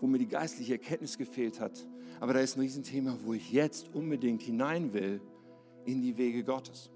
[0.00, 1.88] wo mir die geistliche Erkenntnis gefehlt hat.
[2.20, 5.20] Aber da ist ein Riesenthema, wo ich jetzt unbedingt hinein will
[5.84, 6.90] in die Wege Gottes.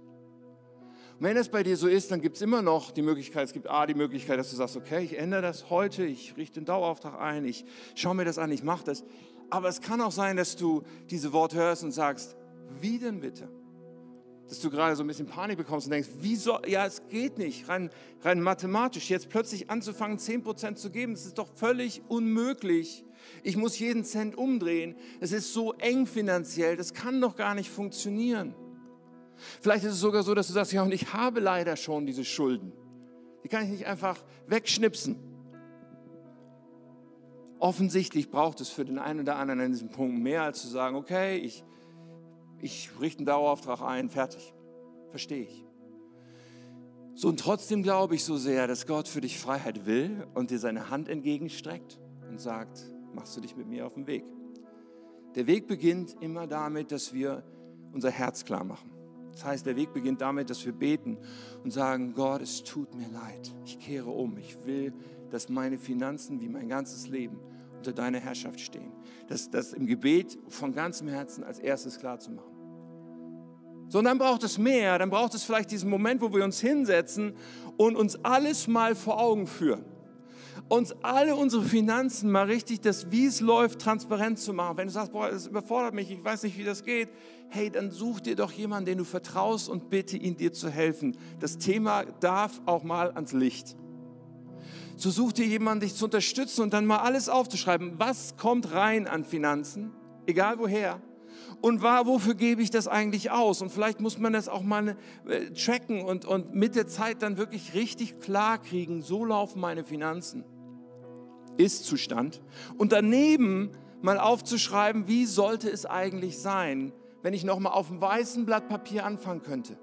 [1.19, 3.55] Und wenn das bei dir so ist, dann gibt es immer noch die Möglichkeit, es
[3.55, 6.67] gibt A, die Möglichkeit, dass du sagst, okay, ich ändere das heute, ich richte den
[6.67, 7.65] Dauerauftrag ein, ich
[7.95, 9.03] schaue mir das an, ich mache das.
[9.49, 12.37] Aber es kann auch sein, dass du diese Worte hörst und sagst,
[12.81, 13.49] wie denn bitte?
[14.47, 17.39] Dass du gerade so ein bisschen Panik bekommst und denkst, wie soll, ja, es geht
[17.39, 17.89] nicht, rein,
[18.21, 23.05] rein mathematisch, jetzt plötzlich anzufangen, 10% zu geben, das ist doch völlig unmöglich.
[23.43, 24.97] Ich muss jeden Cent umdrehen.
[25.21, 28.55] Es ist so eng finanziell, das kann doch gar nicht funktionieren.
[29.61, 32.25] Vielleicht ist es sogar so, dass du sagst, ja, und ich habe leider schon diese
[32.25, 32.73] Schulden.
[33.45, 35.17] Die kann ich nicht einfach wegschnipsen.
[37.59, 40.97] Offensichtlich braucht es für den einen oder anderen an diesem Punkt mehr, als zu sagen,
[40.97, 41.65] okay, ich,
[42.61, 44.53] ich richte einen Dauerauftrag ein, fertig.
[45.11, 45.65] Verstehe ich.
[47.15, 50.59] So und trotzdem glaube ich so sehr, dass Gott für dich Freiheit will und dir
[50.59, 52.83] seine Hand entgegenstreckt und sagt,
[53.15, 54.25] machst du dich mit mir auf den Weg.
[55.35, 57.43] Der Weg beginnt immer damit, dass wir
[57.93, 58.91] unser Herz klar machen.
[59.37, 61.19] Das heißt, der Weg beginnt damit, dass wir beten
[61.63, 63.53] und sagen, Gott, es tut mir leid.
[63.67, 64.39] Ich kehre um.
[64.39, 64.95] Ich will,
[65.31, 67.39] dass meine Finanzen wie mein ganzes Leben
[67.77, 68.93] unter deiner Herrschaft stehen.
[69.29, 72.51] Das, das im Gebet von ganzem Herzen als erstes klar zu machen.
[73.89, 74.99] So, und dann braucht es mehr.
[74.99, 77.35] Dann braucht es vielleicht diesen Moment, wo wir uns hinsetzen
[77.77, 79.85] und uns alles mal vor Augen führen
[80.69, 84.77] uns alle unsere Finanzen mal richtig, das wie es läuft, transparent zu machen.
[84.77, 87.09] Wenn du sagst, boah, das überfordert mich, ich weiß nicht, wie das geht,
[87.49, 91.17] hey, dann such dir doch jemanden, den du vertraust und bitte ihn dir zu helfen.
[91.39, 93.77] Das Thema darf auch mal ans Licht.
[94.97, 97.95] So such dir jemanden, dich zu unterstützen und dann mal alles aufzuschreiben.
[97.99, 99.93] Was kommt rein an Finanzen,
[100.27, 101.01] egal woher?
[101.61, 103.63] Und war, wofür gebe ich das eigentlich aus?
[103.63, 104.97] Und vielleicht muss man das auch mal
[105.29, 109.85] äh, tracken und, und mit der Zeit dann wirklich richtig klar kriegen, so laufen meine
[109.85, 110.45] Finanzen.
[111.59, 112.41] Ist-Zustand.
[112.77, 113.71] Und daneben
[114.03, 116.93] mal aufzuschreiben, wie sollte es eigentlich sein,
[117.23, 119.77] wenn ich nochmal auf dem weißen Blatt Papier anfangen könnte.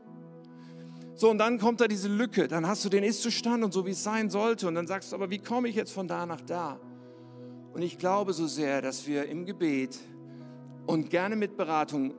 [1.15, 3.91] So, und dann kommt da diese Lücke, dann hast du den Ist-Zustand und so, wie
[3.91, 4.67] es sein sollte.
[4.67, 6.79] Und dann sagst du, aber wie komme ich jetzt von da nach da?
[7.73, 9.99] Und ich glaube so sehr, dass wir im Gebet
[10.85, 12.13] und gerne mit Beratung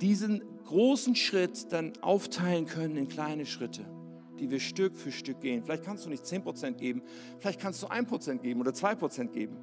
[0.00, 3.84] diesen großen Schritt dann aufteilen können in kleine Schritte
[4.38, 5.62] die wir Stück für Stück gehen.
[5.64, 7.02] Vielleicht kannst du nicht 10% geben,
[7.38, 9.56] vielleicht kannst du 1% geben oder 2% geben.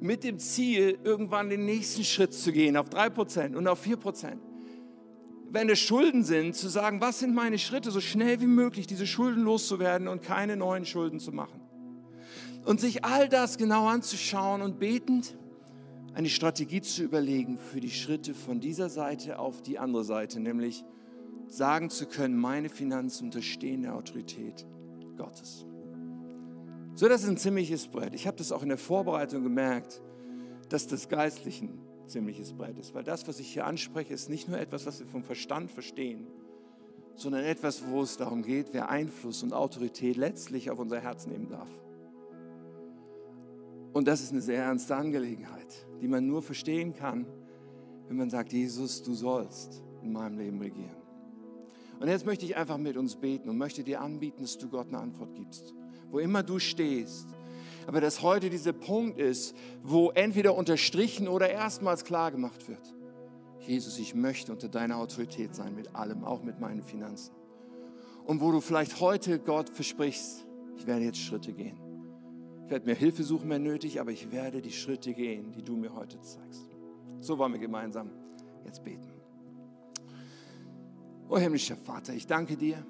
[0.00, 4.36] Mit dem Ziel, irgendwann den nächsten Schritt zu gehen auf 3% und auf 4%.
[5.50, 9.06] Wenn es Schulden sind, zu sagen, was sind meine Schritte, so schnell wie möglich diese
[9.06, 11.60] Schulden loszuwerden und keine neuen Schulden zu machen.
[12.64, 15.36] Und sich all das genau anzuschauen und betend
[16.14, 20.84] eine Strategie zu überlegen für die Schritte von dieser Seite auf die andere Seite, nämlich
[21.48, 24.66] sagen zu können, meine Finanzen unterstehen der Autorität
[25.16, 25.64] Gottes.
[26.94, 28.14] So, das ist ein ziemliches Brett.
[28.14, 30.02] Ich habe das auch in der Vorbereitung gemerkt,
[30.68, 34.48] dass das geistlich ein ziemliches Brett ist, weil das, was ich hier anspreche, ist nicht
[34.48, 36.26] nur etwas, was wir vom Verstand verstehen,
[37.14, 41.48] sondern etwas, wo es darum geht, wer Einfluss und Autorität letztlich auf unser Herz nehmen
[41.48, 41.68] darf.
[43.92, 47.26] Und das ist eine sehr ernste Angelegenheit, die man nur verstehen kann,
[48.06, 50.97] wenn man sagt, Jesus, du sollst in meinem Leben regieren.
[52.00, 54.88] Und jetzt möchte ich einfach mit uns beten und möchte dir anbieten, dass du Gott
[54.88, 55.74] eine Antwort gibst.
[56.10, 57.26] Wo immer du stehst.
[57.86, 62.94] Aber dass heute dieser Punkt ist, wo entweder unterstrichen oder erstmals klar gemacht wird.
[63.60, 67.34] Jesus, ich möchte unter deiner Autorität sein mit allem, auch mit meinen Finanzen.
[68.24, 70.46] Und wo du vielleicht heute Gott versprichst,
[70.76, 71.78] ich werde jetzt Schritte gehen.
[72.64, 75.76] Ich werde mir Hilfe suchen, mehr nötig, aber ich werde die Schritte gehen, die du
[75.76, 76.68] mir heute zeigst.
[77.20, 78.10] So wollen wir gemeinsam
[78.64, 79.17] jetzt beten.
[81.28, 82.84] Oh himmlischer Vater, ich danke dir.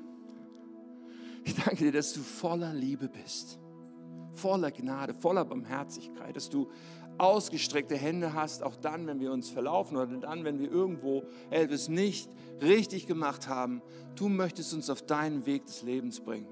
[1.44, 3.58] Ich danke dir, dass du voller Liebe bist,
[4.34, 6.68] voller Gnade, voller Barmherzigkeit, dass du
[7.16, 11.88] ausgestreckte Hände hast, auch dann, wenn wir uns verlaufen oder dann, wenn wir irgendwo etwas
[11.88, 12.30] nicht
[12.62, 13.82] richtig gemacht haben.
[14.14, 16.48] Du möchtest uns auf deinen Weg des Lebens bringen,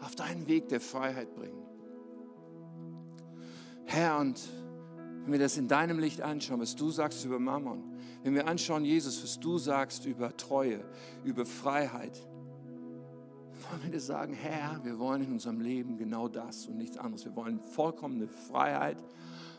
[0.00, 1.62] auf deinen Weg der Freiheit bringen.
[3.84, 4.40] Herr, und
[5.22, 7.82] wenn wir das in deinem Licht anschauen, was du sagst über Mammon,
[8.22, 10.84] wenn wir anschauen, Jesus, was du sagst über Treue,
[11.24, 12.20] über Freiheit,
[13.70, 17.24] wollen wir dir sagen, Herr, wir wollen in unserem Leben genau das und nichts anderes.
[17.24, 19.02] Wir wollen vollkommene Freiheit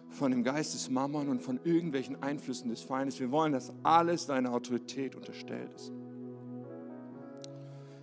[0.09, 3.19] von dem Geist des Mammon und von irgendwelchen Einflüssen des Feindes.
[3.19, 5.91] Wir wollen, dass alles deiner Autorität unterstellt ist.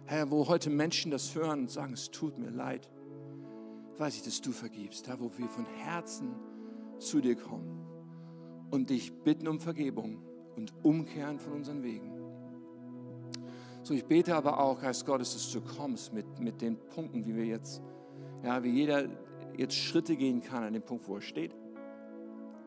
[0.06, 2.90] Herr, wo heute Menschen das hören und sagen, es tut mir leid,
[3.98, 5.06] weiß ich, dass du vergibst.
[5.06, 6.34] Da, wo wir von Herzen
[7.00, 7.80] zu dir kommen
[8.70, 10.22] und dich bitten um Vergebung
[10.56, 12.20] und umkehren von unseren Wegen.
[13.82, 17.34] So, ich bete aber auch, Geist Gottes, dass du kommst mit, mit den Punkten, wie
[17.34, 17.82] wir jetzt,
[18.42, 19.08] ja, wie jeder
[19.56, 21.54] jetzt Schritte gehen kann an dem Punkt, wo er steht,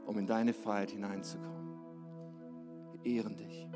[0.06, 1.54] um in deine Freiheit hineinzukommen.
[3.04, 3.68] Wir ehren dich.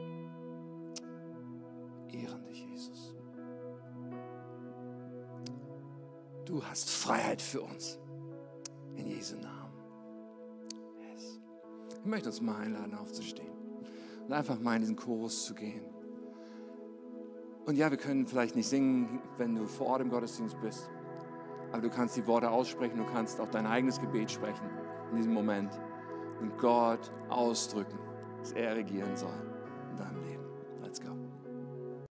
[2.12, 3.14] Ehren dich, Jesus.
[6.46, 8.00] Du hast Freiheit für uns.
[8.96, 9.57] In Jesu Namen.
[12.08, 13.52] Ich möchte uns mal einladen, aufzustehen
[14.26, 15.84] und einfach mal in diesen Chorus zu gehen.
[17.66, 20.90] Und ja, wir können vielleicht nicht singen, wenn du vor Ort im Gottesdienst bist,
[21.74, 24.70] aber du kannst die Worte aussprechen, du kannst auch dein eigenes Gebet sprechen
[25.12, 25.78] in diesem Moment
[26.40, 28.00] und Gott ausdrücken,
[28.40, 29.36] dass er regieren soll
[29.92, 30.37] in deinem Leben.